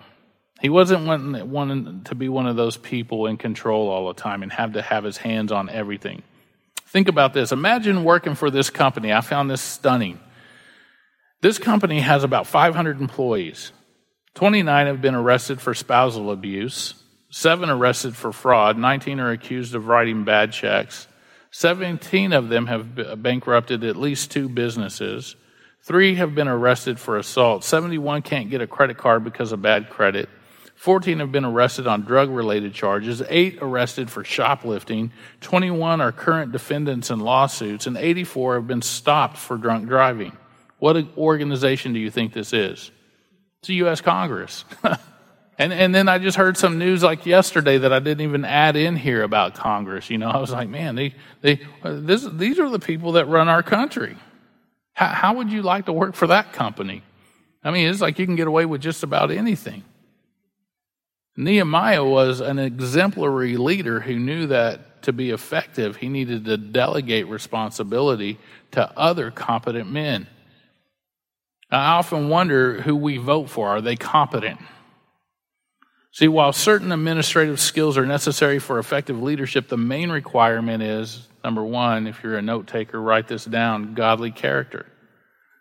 He 0.61 0.69
wasn't 0.69 1.07
wanting, 1.07 1.49
wanting 1.49 2.03
to 2.03 2.13
be 2.13 2.29
one 2.29 2.45
of 2.45 2.55
those 2.55 2.77
people 2.77 3.25
in 3.25 3.37
control 3.37 3.89
all 3.89 4.09
the 4.09 4.21
time 4.21 4.43
and 4.43 4.51
have 4.51 4.73
to 4.73 4.83
have 4.83 5.03
his 5.03 5.17
hands 5.17 5.51
on 5.51 5.69
everything. 5.69 6.21
Think 6.87 7.07
about 7.07 7.33
this. 7.33 7.51
Imagine 7.51 8.03
working 8.03 8.35
for 8.35 8.49
this 8.49 8.69
company. 8.69 9.11
I 9.11 9.21
found 9.21 9.49
this 9.49 9.61
stunning. 9.61 10.19
This 11.41 11.59
company 11.59 11.99
has 11.99 12.23
about 12.23 12.47
500 12.47 12.99
employees. 12.99 13.71
29 14.33 14.87
have 14.87 15.01
been 15.01 15.15
arrested 15.15 15.59
for 15.59 15.73
spousal 15.73 16.31
abuse, 16.31 16.93
7 17.31 17.69
arrested 17.69 18.15
for 18.15 18.31
fraud, 18.31 18.77
19 18.77 19.19
are 19.19 19.31
accused 19.31 19.75
of 19.75 19.87
writing 19.87 20.23
bad 20.23 20.51
checks, 20.51 21.07
17 21.51 22.33
of 22.33 22.49
them 22.49 22.67
have 22.67 23.21
bankrupted 23.21 23.83
at 23.83 23.95
least 23.95 24.29
two 24.29 24.47
businesses. 24.47 25.35
Three 25.81 26.15
have 26.15 26.35
been 26.35 26.47
arrested 26.47 26.99
for 26.99 27.17
assault. 27.17 27.63
71 27.63 28.21
can't 28.21 28.49
get 28.49 28.61
a 28.61 28.67
credit 28.67 28.97
card 28.97 29.23
because 29.23 29.51
of 29.51 29.61
bad 29.61 29.89
credit. 29.89 30.29
14 30.77 31.19
have 31.19 31.31
been 31.31 31.43
arrested 31.43 31.87
on 31.87 32.03
drug 32.03 32.29
related 32.29 32.71
charges. 32.71 33.23
Eight 33.29 33.57
arrested 33.61 34.11
for 34.11 34.23
shoplifting. 34.23 35.11
21 35.41 36.01
are 36.01 36.11
current 36.11 36.51
defendants 36.51 37.09
in 37.09 37.19
lawsuits. 37.19 37.87
And 37.87 37.97
84 37.97 38.55
have 38.55 38.67
been 38.67 38.83
stopped 38.83 39.37
for 39.37 39.57
drunk 39.57 39.87
driving. 39.87 40.37
What 40.77 41.17
organization 41.17 41.93
do 41.93 41.99
you 41.99 42.11
think 42.11 42.31
this 42.31 42.53
is? 42.53 42.91
It's 43.59 43.69
the 43.69 43.73
U.S. 43.75 44.01
Congress. 44.01 44.65
and, 45.57 45.73
and 45.73 45.95
then 45.95 46.07
I 46.07 46.19
just 46.19 46.37
heard 46.37 46.57
some 46.57 46.77
news 46.77 47.01
like 47.01 47.25
yesterday 47.25 47.79
that 47.79 47.91
I 47.91 47.97
didn't 47.97 48.21
even 48.21 48.45
add 48.45 48.75
in 48.75 48.95
here 48.95 49.23
about 49.23 49.55
Congress. 49.55 50.11
You 50.11 50.19
know, 50.19 50.29
I 50.29 50.37
was 50.37 50.51
like, 50.51 50.69
man, 50.69 50.93
they, 50.93 51.15
they, 51.41 51.59
this, 51.83 52.23
these 52.31 52.59
are 52.59 52.69
the 52.69 52.77
people 52.77 53.13
that 53.13 53.25
run 53.27 53.49
our 53.49 53.63
country. 53.63 54.15
How, 54.93 55.07
how 55.07 55.33
would 55.33 55.51
you 55.51 55.63
like 55.63 55.87
to 55.87 55.93
work 55.93 56.13
for 56.13 56.27
that 56.27 56.53
company? 56.53 57.01
I 57.63 57.71
mean, 57.71 57.89
it's 57.89 57.99
like 57.99 58.19
you 58.19 58.27
can 58.27 58.35
get 58.35 58.47
away 58.47 58.67
with 58.67 58.81
just 58.81 59.01
about 59.01 59.31
anything. 59.31 59.83
Nehemiah 61.37 62.03
was 62.03 62.39
an 62.39 62.57
exemplary 62.57 63.57
leader 63.57 63.99
who 63.99 64.17
knew 64.17 64.47
that 64.47 65.03
to 65.03 65.13
be 65.13 65.29
effective, 65.29 65.97
he 65.97 66.09
needed 66.09 66.45
to 66.45 66.57
delegate 66.57 67.27
responsibility 67.27 68.39
to 68.71 68.91
other 68.97 69.29
competent 69.29 69.89
men. 69.89 70.27
I 71.69 71.97
often 71.97 72.29
wonder 72.29 72.81
who 72.81 72.95
we 72.95 73.17
vote 73.17 73.49
for. 73.49 73.69
Are 73.69 73.81
they 73.81 73.95
competent? 73.95 74.59
See, 76.11 76.27
while 76.27 76.51
certain 76.51 76.91
administrative 76.91 77.59
skills 77.59 77.97
are 77.97 78.05
necessary 78.05 78.57
for 78.57 78.79
effective 78.79 79.21
leadership, 79.21 79.67
the 79.67 79.77
main 79.77 80.09
requirement 80.09 80.81
is 80.81 81.27
number 81.43 81.63
one, 81.63 82.07
if 82.07 82.23
you're 82.23 82.37
a 82.37 82.41
note 82.41 82.65
taker, 82.65 82.99
write 82.99 83.27
this 83.27 83.45
down 83.45 83.93
godly 83.93 84.31
character. 84.31 84.87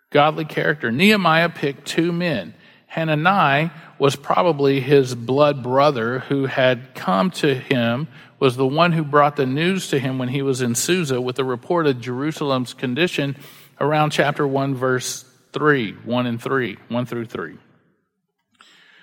Godly 0.09 0.45
character. 0.45 0.91
Nehemiah 0.91 1.49
picked 1.49 1.85
two 1.85 2.11
men. 2.11 2.55
Hanani 2.87 3.71
was 3.99 4.15
probably 4.15 4.79
his 4.79 5.13
blood 5.13 5.61
brother 5.61 6.19
who 6.19 6.45
had 6.45 6.95
come 6.95 7.29
to 7.31 7.53
him, 7.53 8.07
was 8.39 8.55
the 8.55 8.67
one 8.67 8.93
who 8.93 9.03
brought 9.03 9.35
the 9.35 9.45
news 9.45 9.89
to 9.89 9.99
him 9.99 10.17
when 10.17 10.29
he 10.29 10.41
was 10.41 10.61
in 10.61 10.73
Susa 10.75 11.19
with 11.19 11.35
the 11.35 11.45
report 11.45 11.85
of 11.85 11.99
Jerusalem's 11.99 12.73
condition 12.73 13.35
around 13.79 14.11
chapter 14.11 14.47
1, 14.47 14.75
verse 14.75 15.25
3, 15.53 15.91
1 15.91 16.25
and 16.25 16.41
3, 16.41 16.77
1 16.87 17.05
through 17.05 17.25
3. 17.25 17.57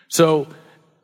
So, 0.08 0.48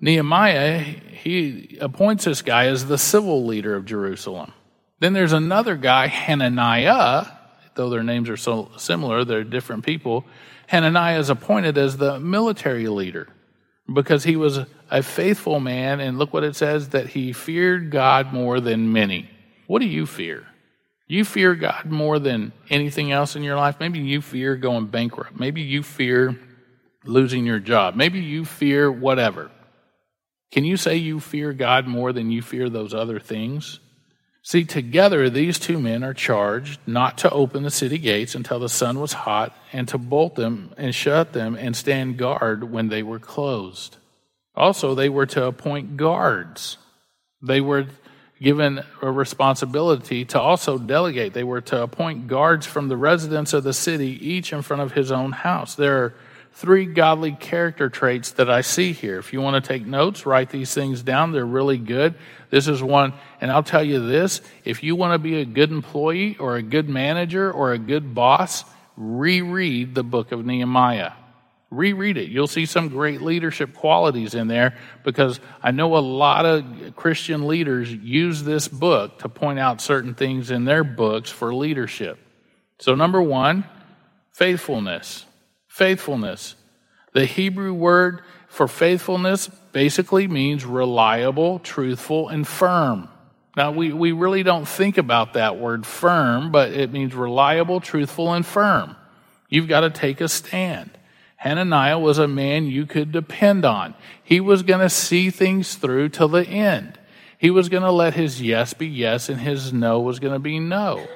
Nehemiah, 0.00 0.78
he 0.78 1.78
appoints 1.80 2.24
this 2.24 2.42
guy 2.42 2.66
as 2.66 2.86
the 2.86 2.98
civil 2.98 3.44
leader 3.44 3.76
of 3.76 3.84
Jerusalem. 3.84 4.52
Then 5.00 5.12
there's 5.12 5.32
another 5.32 5.76
guy, 5.76 6.06
Hananiah, 6.06 7.26
though 7.74 7.90
their 7.90 8.02
names 8.02 8.28
are 8.28 8.36
so 8.36 8.70
similar, 8.76 9.24
they're 9.24 9.44
different 9.44 9.84
people. 9.84 10.24
Hananiah 10.70 11.18
is 11.18 11.30
appointed 11.30 11.76
as 11.76 11.96
the 11.96 12.20
military 12.20 12.86
leader 12.86 13.26
because 13.92 14.22
he 14.22 14.36
was 14.36 14.60
a 14.88 15.02
faithful 15.02 15.58
man, 15.58 15.98
and 15.98 16.16
look 16.16 16.32
what 16.32 16.44
it 16.44 16.54
says 16.54 16.90
that 16.90 17.08
he 17.08 17.32
feared 17.32 17.90
God 17.90 18.32
more 18.32 18.60
than 18.60 18.92
many. 18.92 19.28
What 19.66 19.80
do 19.80 19.88
you 19.88 20.06
fear? 20.06 20.46
You 21.08 21.24
fear 21.24 21.56
God 21.56 21.86
more 21.86 22.20
than 22.20 22.52
anything 22.68 23.10
else 23.10 23.34
in 23.34 23.42
your 23.42 23.56
life? 23.56 23.80
Maybe 23.80 23.98
you 23.98 24.22
fear 24.22 24.54
going 24.54 24.86
bankrupt. 24.86 25.36
Maybe 25.36 25.60
you 25.60 25.82
fear 25.82 26.38
losing 27.04 27.44
your 27.44 27.58
job. 27.58 27.96
Maybe 27.96 28.20
you 28.20 28.44
fear 28.44 28.92
whatever. 28.92 29.50
Can 30.52 30.64
you 30.64 30.76
say 30.76 30.94
you 30.94 31.18
fear 31.18 31.52
God 31.52 31.88
more 31.88 32.12
than 32.12 32.30
you 32.30 32.42
fear 32.42 32.68
those 32.68 32.94
other 32.94 33.18
things? 33.18 33.80
See, 34.42 34.64
together 34.64 35.28
these 35.28 35.58
two 35.58 35.78
men 35.78 36.02
are 36.02 36.14
charged 36.14 36.80
not 36.86 37.18
to 37.18 37.30
open 37.30 37.62
the 37.62 37.70
city 37.70 37.98
gates 37.98 38.34
until 38.34 38.58
the 38.58 38.68
sun 38.68 38.98
was 38.98 39.12
hot, 39.12 39.54
and 39.72 39.86
to 39.88 39.98
bolt 39.98 40.34
them 40.34 40.72
and 40.76 40.94
shut 40.94 41.32
them 41.32 41.54
and 41.54 41.76
stand 41.76 42.16
guard 42.16 42.70
when 42.70 42.88
they 42.88 43.02
were 43.02 43.18
closed. 43.18 43.98
Also, 44.54 44.94
they 44.94 45.08
were 45.08 45.26
to 45.26 45.44
appoint 45.44 45.96
guards. 45.96 46.78
They 47.42 47.60
were 47.60 47.86
given 48.40 48.82
a 49.02 49.12
responsibility 49.12 50.24
to 50.24 50.40
also 50.40 50.78
delegate. 50.78 51.34
They 51.34 51.44
were 51.44 51.60
to 51.60 51.82
appoint 51.82 52.26
guards 52.26 52.66
from 52.66 52.88
the 52.88 52.96
residents 52.96 53.52
of 53.52 53.64
the 53.64 53.74
city, 53.74 54.18
each 54.26 54.52
in 54.52 54.62
front 54.62 54.82
of 54.82 54.92
his 54.92 55.12
own 55.12 55.32
house. 55.32 55.74
There 55.74 56.04
are 56.04 56.14
three 56.52 56.86
godly 56.86 57.32
character 57.32 57.88
traits 57.88 58.32
that 58.32 58.50
I 58.50 58.60
see 58.60 58.92
here. 58.92 59.18
If 59.18 59.32
you 59.32 59.40
want 59.40 59.62
to 59.62 59.66
take 59.66 59.86
notes, 59.86 60.26
write 60.26 60.50
these 60.50 60.74
things 60.74 61.02
down. 61.02 61.32
They're 61.32 61.46
really 61.46 61.78
good. 61.78 62.14
This 62.50 62.68
is 62.68 62.82
one, 62.82 63.14
and 63.40 63.50
I'll 63.50 63.62
tell 63.62 63.84
you 63.84 64.06
this 64.06 64.40
if 64.64 64.82
you 64.82 64.96
want 64.96 65.14
to 65.14 65.18
be 65.18 65.40
a 65.40 65.44
good 65.44 65.70
employee 65.70 66.36
or 66.38 66.56
a 66.56 66.62
good 66.62 66.88
manager 66.88 67.50
or 67.50 67.72
a 67.72 67.78
good 67.78 68.14
boss, 68.14 68.64
reread 68.96 69.94
the 69.94 70.02
book 70.02 70.32
of 70.32 70.44
Nehemiah. 70.44 71.12
Reread 71.70 72.16
it. 72.16 72.28
You'll 72.30 72.48
see 72.48 72.66
some 72.66 72.88
great 72.88 73.22
leadership 73.22 73.74
qualities 73.74 74.34
in 74.34 74.48
there 74.48 74.76
because 75.04 75.38
I 75.62 75.70
know 75.70 75.96
a 75.96 76.00
lot 76.00 76.44
of 76.44 76.96
Christian 76.96 77.46
leaders 77.46 77.92
use 77.92 78.42
this 78.42 78.66
book 78.66 79.20
to 79.20 79.28
point 79.28 79.60
out 79.60 79.80
certain 79.80 80.14
things 80.14 80.50
in 80.50 80.64
their 80.64 80.82
books 80.82 81.30
for 81.30 81.54
leadership. 81.54 82.18
So, 82.80 82.96
number 82.96 83.22
one, 83.22 83.64
faithfulness 84.32 85.24
faithfulness. 85.80 86.56
The 87.14 87.24
Hebrew 87.24 87.72
word 87.72 88.20
for 88.48 88.68
faithfulness 88.68 89.48
basically 89.72 90.28
means 90.28 90.66
reliable, 90.66 91.58
truthful, 91.60 92.28
and 92.28 92.46
firm. 92.46 93.08
Now, 93.56 93.70
we, 93.70 93.90
we 93.90 94.12
really 94.12 94.42
don't 94.42 94.68
think 94.68 94.98
about 94.98 95.32
that 95.32 95.56
word 95.56 95.86
firm, 95.86 96.52
but 96.52 96.72
it 96.72 96.92
means 96.92 97.14
reliable, 97.14 97.80
truthful, 97.80 98.34
and 98.34 98.44
firm. 98.44 98.94
You've 99.48 99.68
got 99.68 99.80
to 99.80 99.88
take 99.88 100.20
a 100.20 100.28
stand. 100.28 100.90
Hananiah 101.36 101.98
was 101.98 102.18
a 102.18 102.28
man 102.28 102.66
you 102.66 102.84
could 102.84 103.10
depend 103.10 103.64
on. 103.64 103.94
He 104.22 104.38
was 104.38 104.62
going 104.62 104.80
to 104.80 104.90
see 104.90 105.30
things 105.30 105.76
through 105.76 106.10
till 106.10 106.28
the 106.28 106.46
end. 106.46 106.98
He 107.38 107.48
was 107.48 107.70
going 107.70 107.84
to 107.84 107.90
let 107.90 108.12
his 108.12 108.42
yes 108.42 108.74
be 108.74 108.86
yes 108.86 109.30
and 109.30 109.40
his 109.40 109.72
no 109.72 109.98
was 109.98 110.18
going 110.18 110.34
to 110.34 110.38
be 110.38 110.58
no 110.58 111.08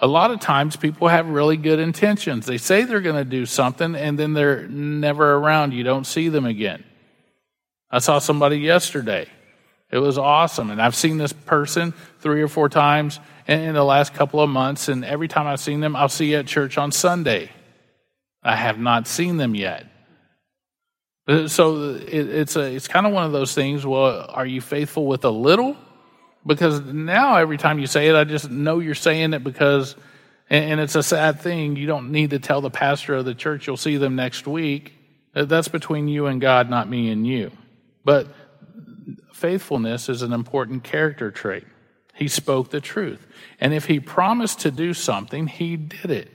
a 0.00 0.06
lot 0.06 0.30
of 0.30 0.40
times 0.40 0.76
people 0.76 1.08
have 1.08 1.28
really 1.28 1.56
good 1.56 1.78
intentions. 1.78 2.46
They 2.46 2.58
say 2.58 2.84
they're 2.84 3.00
going 3.00 3.16
to 3.16 3.24
do 3.24 3.46
something 3.46 3.94
and 3.94 4.18
then 4.18 4.32
they're 4.32 4.66
never 4.68 5.34
around. 5.34 5.74
You 5.74 5.82
don't 5.82 6.06
see 6.06 6.28
them 6.28 6.46
again. 6.46 6.84
I 7.90 7.98
saw 7.98 8.18
somebody 8.18 8.58
yesterday. 8.58 9.28
It 9.90 9.98
was 9.98 10.18
awesome. 10.18 10.70
And 10.70 10.80
I've 10.80 10.94
seen 10.94 11.16
this 11.16 11.32
person 11.32 11.94
three 12.20 12.42
or 12.42 12.48
four 12.48 12.68
times 12.68 13.18
in 13.46 13.74
the 13.74 13.84
last 13.84 14.14
couple 14.14 14.40
of 14.40 14.50
months. 14.50 14.88
And 14.88 15.04
every 15.04 15.28
time 15.28 15.46
I've 15.46 15.60
seen 15.60 15.80
them, 15.80 15.96
I'll 15.96 16.10
see 16.10 16.32
you 16.32 16.38
at 16.38 16.46
church 16.46 16.76
on 16.76 16.92
Sunday. 16.92 17.50
I 18.42 18.54
have 18.54 18.78
not 18.78 19.06
seen 19.06 19.38
them 19.38 19.54
yet. 19.54 19.86
Uh, 21.26 21.48
so 21.48 21.98
it's 22.06 22.56
a, 22.56 22.74
it's 22.74 22.88
kind 22.88 23.06
of 23.06 23.12
one 23.12 23.24
of 23.24 23.32
those 23.32 23.54
things. 23.54 23.84
Well, 23.84 24.26
are 24.28 24.46
you 24.46 24.60
faithful 24.60 25.06
with 25.06 25.24
a 25.24 25.30
little? 25.30 25.76
Because 26.46 26.80
now 26.80 27.36
every 27.36 27.58
time 27.58 27.78
you 27.78 27.86
say 27.86 28.08
it, 28.08 28.14
I 28.16 28.24
just 28.24 28.50
know 28.50 28.78
you're 28.78 28.94
saying 28.94 29.34
it 29.34 29.44
because, 29.44 29.96
and 30.48 30.80
it's 30.80 30.94
a 30.94 31.02
sad 31.02 31.40
thing. 31.40 31.76
You 31.76 31.86
don't 31.86 32.10
need 32.10 32.30
to 32.30 32.38
tell 32.38 32.60
the 32.60 32.70
pastor 32.70 33.14
of 33.14 33.24
the 33.24 33.34
church 33.34 33.66
you'll 33.66 33.76
see 33.76 33.96
them 33.96 34.16
next 34.16 34.46
week. 34.46 34.94
Uh, 35.34 35.44
that's 35.44 35.68
between 35.68 36.08
you 36.08 36.26
and 36.26 36.40
God, 36.40 36.70
not 36.70 36.88
me 36.88 37.10
and 37.10 37.26
you. 37.26 37.50
But 38.04 38.28
faithfulness 39.32 40.08
is 40.08 40.22
an 40.22 40.32
important 40.32 40.84
character 40.84 41.30
trait. 41.30 41.64
He 42.14 42.28
spoke 42.28 42.70
the 42.70 42.80
truth. 42.80 43.26
And 43.60 43.72
if 43.72 43.86
he 43.86 44.00
promised 44.00 44.60
to 44.60 44.70
do 44.70 44.94
something, 44.94 45.46
he 45.46 45.76
did 45.76 46.10
it. 46.10 46.32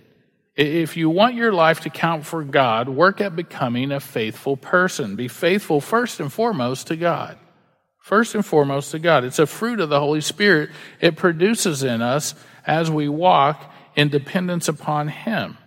If 0.55 0.95
you 0.95 1.09
want 1.09 1.35
your 1.35 1.51
life 1.51 1.81
to 1.81 1.89
count 1.89 2.25
for 2.25 2.43
God, 2.43 2.87
work 2.87 3.19
at 3.19 3.35
becoming 3.35 3.91
a 3.91 3.99
faithful 3.99 4.55
person. 4.55 5.15
Be 5.15 5.27
faithful 5.27 5.81
first 5.81 6.19
and 6.19 6.31
foremost 6.31 6.87
to 6.87 6.95
God. 6.95 7.37
First 8.03 8.35
and 8.35 8.45
foremost 8.45 8.91
to 8.91 8.99
God. 8.99 9.23
It's 9.23 9.39
a 9.39 9.47
fruit 9.47 9.79
of 9.79 9.87
the 9.87 10.01
Holy 10.01 10.19
Spirit. 10.19 10.71
It 10.99 11.15
produces 11.15 11.83
in 11.83 12.01
us 12.01 12.35
as 12.67 12.91
we 12.91 13.07
walk 13.07 13.73
in 13.95 14.09
dependence 14.09 14.67
upon 14.67 15.07
Him. 15.07 15.57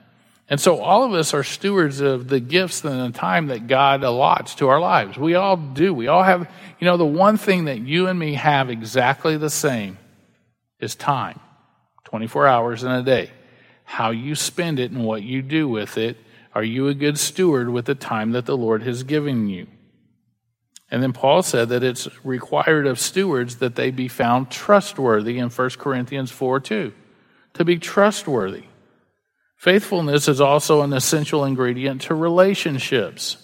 And 0.46 0.60
so 0.60 0.78
all 0.78 1.02
of 1.02 1.14
us 1.14 1.32
are 1.32 1.42
stewards 1.42 2.02
of 2.02 2.28
the 2.28 2.38
gifts 2.38 2.84
and 2.84 3.14
the 3.14 3.18
time 3.18 3.46
that 3.46 3.68
God 3.68 4.02
allots 4.02 4.54
to 4.56 4.68
our 4.68 4.78
lives. 4.78 5.16
We 5.16 5.34
all 5.34 5.56
do. 5.56 5.94
We 5.94 6.08
all 6.08 6.22
have, 6.22 6.42
you 6.78 6.84
know, 6.84 6.98
the 6.98 7.06
one 7.06 7.38
thing 7.38 7.64
that 7.64 7.80
you 7.80 8.06
and 8.06 8.18
me 8.18 8.34
have 8.34 8.68
exactly 8.68 9.38
the 9.38 9.48
same 9.48 9.96
is 10.78 10.94
time 10.94 11.40
24 12.04 12.46
hours 12.46 12.82
in 12.84 12.90
a 12.90 13.02
day 13.02 13.30
how 13.84 14.10
you 14.10 14.34
spend 14.34 14.78
it 14.78 14.90
and 14.90 15.04
what 15.04 15.22
you 15.22 15.40
do 15.40 15.66
with 15.66 15.96
it. 15.96 16.18
Are 16.54 16.64
you 16.64 16.88
a 16.88 16.94
good 16.94 17.18
steward 17.18 17.70
with 17.70 17.86
the 17.86 17.94
time 17.94 18.32
that 18.32 18.44
the 18.44 18.56
Lord 18.56 18.82
has 18.82 19.04
given 19.04 19.48
you? 19.48 19.68
And 20.90 21.02
then 21.02 21.12
Paul 21.12 21.42
said 21.42 21.70
that 21.70 21.82
it's 21.82 22.08
required 22.24 22.86
of 22.86 23.00
stewards 23.00 23.56
that 23.56 23.74
they 23.74 23.90
be 23.90 24.08
found 24.08 24.50
trustworthy 24.50 25.38
in 25.38 25.50
1 25.50 25.70
Corinthians 25.70 26.30
4 26.30 26.60
2. 26.60 26.92
To 27.54 27.64
be 27.64 27.78
trustworthy. 27.78 28.64
Faithfulness 29.56 30.28
is 30.28 30.40
also 30.40 30.82
an 30.82 30.92
essential 30.92 31.44
ingredient 31.44 32.02
to 32.02 32.14
relationships. 32.14 33.38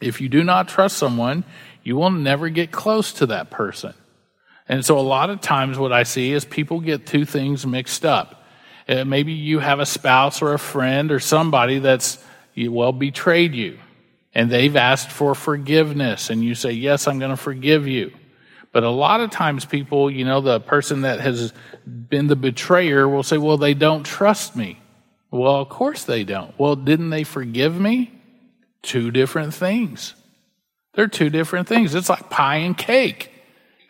If 0.00 0.20
you 0.20 0.28
do 0.28 0.42
not 0.44 0.68
trust 0.68 0.98
someone, 0.98 1.44
you 1.82 1.96
will 1.96 2.10
never 2.10 2.48
get 2.48 2.72
close 2.72 3.12
to 3.14 3.26
that 3.26 3.50
person. 3.50 3.94
And 4.68 4.84
so, 4.84 4.98
a 4.98 5.00
lot 5.00 5.30
of 5.30 5.40
times, 5.40 5.78
what 5.78 5.92
I 5.92 6.02
see 6.02 6.32
is 6.32 6.44
people 6.44 6.80
get 6.80 7.06
two 7.06 7.24
things 7.24 7.66
mixed 7.66 8.04
up. 8.04 8.44
Uh, 8.88 9.04
maybe 9.04 9.32
you 9.32 9.60
have 9.60 9.78
a 9.78 9.86
spouse 9.86 10.42
or 10.42 10.52
a 10.52 10.58
friend 10.58 11.12
or 11.12 11.20
somebody 11.20 11.78
that's, 11.78 12.22
well, 12.56 12.92
betrayed 12.92 13.54
you 13.54 13.78
and 14.34 14.50
they've 14.50 14.76
asked 14.76 15.10
for 15.10 15.34
forgiveness 15.34 16.30
and 16.30 16.42
you 16.42 16.54
say, 16.54 16.72
yes, 16.72 17.06
I'm 17.06 17.18
going 17.18 17.30
to 17.30 17.36
forgive 17.36 17.86
you. 17.86 18.12
But 18.72 18.82
a 18.82 18.90
lot 18.90 19.20
of 19.20 19.30
times 19.30 19.64
people, 19.64 20.10
you 20.10 20.24
know, 20.24 20.40
the 20.40 20.60
person 20.60 21.02
that 21.02 21.20
has 21.20 21.52
been 21.86 22.26
the 22.26 22.36
betrayer 22.36 23.08
will 23.08 23.22
say, 23.22 23.38
well, 23.38 23.56
they 23.56 23.74
don't 23.74 24.04
trust 24.04 24.56
me. 24.56 24.80
Well, 25.30 25.56
of 25.56 25.68
course 25.68 26.04
they 26.04 26.24
don't. 26.24 26.58
Well, 26.58 26.74
didn't 26.76 27.10
they 27.10 27.24
forgive 27.24 27.78
me? 27.78 28.12
Two 28.82 29.10
different 29.10 29.54
things. 29.54 30.14
They're 30.94 31.08
two 31.08 31.30
different 31.30 31.68
things. 31.68 31.94
It's 31.94 32.08
like 32.08 32.30
pie 32.30 32.56
and 32.56 32.76
cake. 32.76 33.30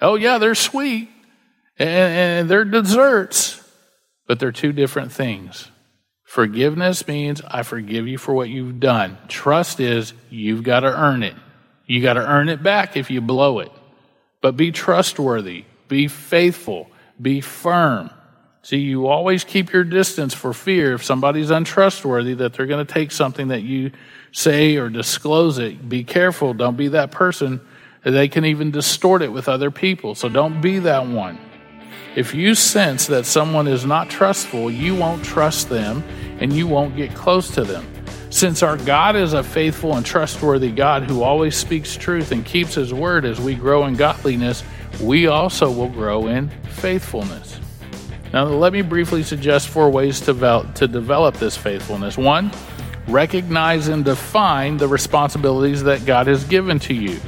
Oh, 0.01 0.17
yeah, 0.17 0.39
they're 0.39 0.55
sweet 0.55 1.09
and, 1.79 1.89
and 1.89 2.51
they're 2.51 2.65
desserts 2.65 3.61
but 4.27 4.39
they're 4.39 4.53
two 4.53 4.73
different 4.73 5.13
things. 5.13 5.71
Forgiveness 6.35 7.07
means 7.07 7.41
I 7.47 7.63
forgive 7.63 8.09
you 8.09 8.19
for 8.19 8.35
what 8.35 8.49
you've 8.49 8.81
done. 8.81 9.19
Trust 9.29 9.79
is 9.79 10.15
you've 10.31 10.65
got 10.65 10.81
to 10.81 10.89
earn 10.89 11.23
it. 11.23 11.37
You 11.87 12.03
got 12.03 12.15
to 12.15 12.29
earn 12.29 12.49
it 12.49 12.61
back 12.61 12.97
if 12.97 13.09
you 13.09 13.21
blow 13.21 13.61
it. 13.61 13.71
But 14.41 14.57
be 14.57 14.73
trustworthy, 14.73 15.65
be 15.87 16.09
faithful, 16.09 16.91
be 17.23 17.41
firm. 17.41 18.11
See, 18.63 18.79
you 18.79 19.07
always 19.07 19.45
keep 19.45 19.73
your 19.73 19.85
distance 19.85 20.35
for 20.35 20.53
fear 20.53 20.95
if 20.95 21.05
somebody's 21.05 21.51
untrustworthy 21.51 22.35
that 22.35 22.55
they're 22.55 22.67
going 22.67 22.85
to 22.85 22.93
take 22.93 23.13
something 23.13 23.47
that 23.49 23.63
you 23.63 23.93
say 24.33 24.75
or 24.75 24.89
disclose 24.89 25.59
it. 25.59 25.89
Be 25.89 26.03
careful. 26.03 26.53
Don't 26.53 26.77
be 26.77 26.89
that 26.89 27.13
person. 27.13 27.61
They 28.03 28.27
can 28.27 28.45
even 28.45 28.73
distort 28.73 29.23
it 29.23 29.31
with 29.31 29.49
other 29.49 29.71
people. 29.71 30.17
So 30.17 30.29
don't 30.29 30.61
be 30.61 30.81
that 30.81 31.07
one. 31.07 31.39
If 32.17 32.33
you 32.33 32.55
sense 32.55 33.09
that 33.09 33.27
someone 33.27 33.67
is 33.67 33.85
not 33.85 34.09
trustful, 34.09 34.71
you 34.71 34.95
won't 34.95 35.25
trust 35.25 35.69
them 35.69 36.05
and 36.39 36.53
you 36.53 36.69
won't 36.69 36.97
get 36.97 37.13
close 37.13 37.51
to 37.57 37.65
them. 37.65 37.85
Since 38.31 38.63
our 38.63 38.77
God 38.77 39.17
is 39.17 39.33
a 39.33 39.43
faithful 39.43 39.97
and 39.97 40.07
trustworthy 40.07 40.71
God 40.71 41.05
who 41.05 41.23
always 41.23 41.57
speaks 41.57 41.97
truth 41.97 42.31
and 42.31 42.45
keeps 42.45 42.75
his 42.75 42.95
word 42.95 43.25
as 43.25 43.41
we 43.41 43.55
grow 43.57 43.87
in 43.87 43.95
godliness, 43.95 44.63
we 45.01 45.27
also 45.27 45.71
will 45.71 45.89
grow 45.89 46.29
in 46.29 46.51
faithfulness. 46.71 47.61
Now, 48.33 48.45
let 48.45 48.73
me 48.73 48.83
briefly 48.83 49.23
suggest 49.23 49.69
four 49.69 49.91
ways 49.91 50.21
to 50.21 50.27
develop, 50.27 50.75
to 50.77 50.89
develop 50.89 51.37
this 51.37 51.57
faithfulness. 51.57 52.17
One, 52.17 52.51
recognize 53.09 53.89
and 53.89 54.05
define 54.05 54.77
the 54.77 54.89
responsibilities 54.89 55.83
that 55.85 56.05
God 56.07 56.27
has 56.29 56.45
given 56.45 56.79
to 56.81 56.95
you. 56.95 57.21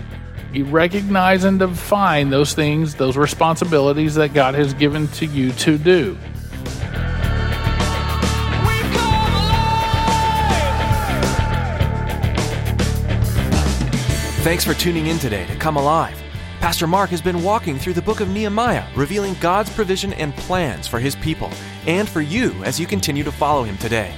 You 0.57 0.65
recognize 0.65 1.45
and 1.45 1.59
define 1.59 2.31
those 2.31 2.55
things, 2.55 2.95
those 2.95 3.15
responsibilities 3.19 4.15
that 4.15 4.33
God 4.33 4.55
has 4.55 4.73
given 4.73 5.07
to 5.09 5.27
you 5.27 5.53
to 5.53 5.77
do. 5.77 6.17
Thanks 14.43 14.65
for 14.65 14.73
tuning 14.73 15.09
in 15.09 15.19
today 15.19 15.45
to 15.45 15.57
Come 15.57 15.77
Alive. 15.77 16.19
Pastor 16.61 16.87
Mark 16.87 17.11
has 17.11 17.21
been 17.21 17.43
walking 17.43 17.79
through 17.79 17.93
the 17.93 18.01
book 18.01 18.21
of 18.21 18.31
Nehemiah, 18.31 18.87
revealing 18.97 19.37
God's 19.43 19.69
provision 19.69 20.15
and 20.15 20.35
plans 20.37 20.87
for 20.87 20.99
his 20.99 21.15
people 21.17 21.51
and 21.87 22.09
for 22.09 22.23
you 22.23 22.65
as 22.65 22.81
you 22.81 22.87
continue 22.87 23.25
to 23.25 23.31
follow 23.31 23.63
him 23.63 23.77
today. 23.77 24.15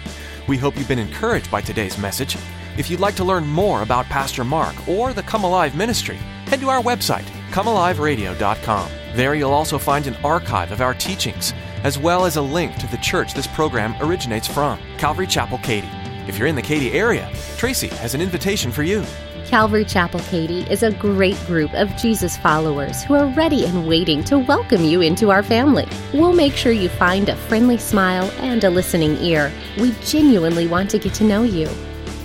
We 0.46 0.56
hope 0.56 0.76
you've 0.76 0.86
been 0.86 1.00
encouraged 1.00 1.50
by 1.50 1.62
today's 1.62 1.98
message 1.98 2.36
if 2.78 2.88
you'd 2.88 3.00
like 3.00 3.16
to 3.16 3.24
learn 3.24 3.44
more 3.44 3.82
about 3.82 4.06
Pastor 4.06 4.44
Mark 4.44 4.88
or 4.88 5.12
the 5.12 5.24
Come 5.24 5.42
Alive 5.42 5.74
ministry, 5.74 6.16
head 6.46 6.60
to 6.60 6.68
our 6.68 6.80
website, 6.80 7.24
comealiveradio.com. 7.50 8.90
There 9.16 9.34
you'll 9.34 9.50
also 9.50 9.78
find 9.78 10.06
an 10.06 10.14
archive 10.22 10.70
of 10.70 10.80
our 10.80 10.94
teachings, 10.94 11.52
as 11.82 11.98
well 11.98 12.24
as 12.24 12.36
a 12.36 12.42
link 12.42 12.76
to 12.76 12.86
the 12.86 12.96
church 12.98 13.34
this 13.34 13.48
program 13.48 13.96
originates 14.00 14.46
from, 14.46 14.78
Calvary 14.96 15.26
Chapel 15.26 15.58
Katy. 15.58 15.88
If 16.28 16.38
you're 16.38 16.46
in 16.46 16.54
the 16.54 16.62
Katy 16.62 16.92
area, 16.92 17.28
Tracy 17.56 17.88
has 17.88 18.14
an 18.14 18.20
invitation 18.20 18.70
for 18.70 18.84
you. 18.84 19.04
Calvary 19.46 19.84
Chapel 19.84 20.20
Katy 20.20 20.60
is 20.70 20.84
a 20.84 20.92
great 20.92 21.38
group 21.46 21.74
of 21.74 21.96
Jesus 21.96 22.36
followers 22.36 23.02
who 23.02 23.14
are 23.14 23.26
ready 23.28 23.64
and 23.66 23.88
waiting 23.88 24.22
to 24.24 24.38
welcome 24.38 24.84
you 24.84 25.00
into 25.00 25.32
our 25.32 25.42
family. 25.42 25.88
We'll 26.14 26.34
make 26.34 26.52
sure 26.52 26.70
you 26.70 26.90
find 26.90 27.28
a 27.28 27.34
friendly 27.34 27.78
smile 27.78 28.30
and 28.38 28.62
a 28.62 28.70
listening 28.70 29.16
ear. 29.16 29.50
We 29.80 29.92
genuinely 30.04 30.68
want 30.68 30.90
to 30.90 30.98
get 30.98 31.14
to 31.14 31.24
know 31.24 31.42
you. 31.42 31.68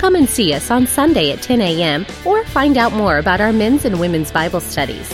Come 0.04 0.16
and 0.16 0.30
see 0.30 0.54
us 0.54 0.70
on 0.70 0.86
Sunday 0.86 1.32
at 1.32 1.42
10 1.42 1.62
a.m. 1.62 2.06
or 2.26 2.44
find 2.48 2.78
out 2.78 2.92
more 2.92 3.20
about 3.20 3.40
our 3.40 3.54
men's 3.54 3.86
and 3.86 4.02
women's 4.02 4.34
Bible 4.34 4.60
studies. 4.60 5.10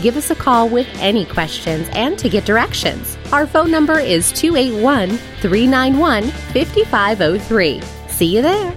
Give 0.00 0.16
us 0.16 0.30
a 0.30 0.34
call 0.34 0.70
with 0.70 0.88
any 0.94 1.26
questions 1.26 1.86
and 1.92 2.18
to 2.18 2.30
get 2.30 2.46
directions. 2.46 3.18
Our 3.30 3.46
phone 3.46 3.70
number 3.70 3.98
is 3.98 4.32
281 4.32 5.18
391 5.42 6.30
5503. 6.30 7.82
See 8.08 8.34
you 8.34 8.40
there. 8.40 8.74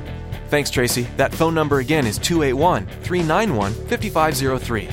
Thanks, 0.49 0.69
Tracy. 0.69 1.03
That 1.15 1.33
phone 1.33 1.55
number 1.55 1.79
again 1.79 2.05
is 2.05 2.17
281 2.17 2.85
391 3.03 3.73
5503. 3.87 4.89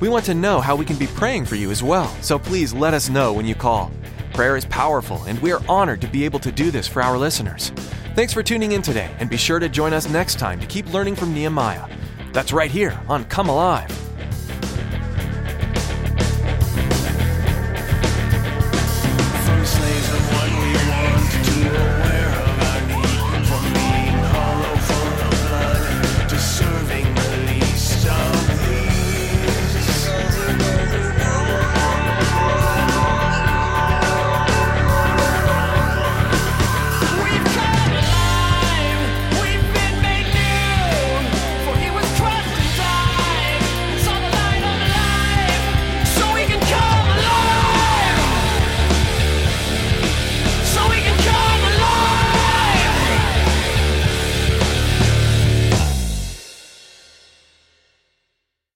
We 0.00 0.08
want 0.08 0.24
to 0.24 0.34
know 0.34 0.62
how 0.62 0.76
we 0.76 0.86
can 0.86 0.96
be 0.96 1.08
praying 1.08 1.44
for 1.44 1.56
you 1.56 1.70
as 1.70 1.82
well, 1.82 2.08
so 2.22 2.38
please 2.38 2.72
let 2.72 2.94
us 2.94 3.10
know 3.10 3.34
when 3.34 3.44
you 3.44 3.54
call. 3.54 3.92
Prayer 4.32 4.56
is 4.56 4.64
powerful, 4.64 5.22
and 5.24 5.38
we 5.40 5.52
are 5.52 5.60
honored 5.68 6.00
to 6.00 6.06
be 6.06 6.24
able 6.24 6.40
to 6.40 6.50
do 6.50 6.70
this 6.70 6.88
for 6.88 7.02
our 7.02 7.18
listeners. 7.18 7.70
Thanks 8.14 8.32
for 8.32 8.44
tuning 8.44 8.70
in 8.70 8.80
today, 8.80 9.10
and 9.18 9.28
be 9.28 9.36
sure 9.36 9.58
to 9.58 9.68
join 9.68 9.92
us 9.92 10.08
next 10.08 10.38
time 10.38 10.60
to 10.60 10.66
keep 10.68 10.92
learning 10.92 11.16
from 11.16 11.34
Nehemiah. 11.34 11.88
That's 12.32 12.52
right 12.52 12.70
here 12.70 12.96
on 13.08 13.24
Come 13.24 13.48
Alive. 13.48 14.03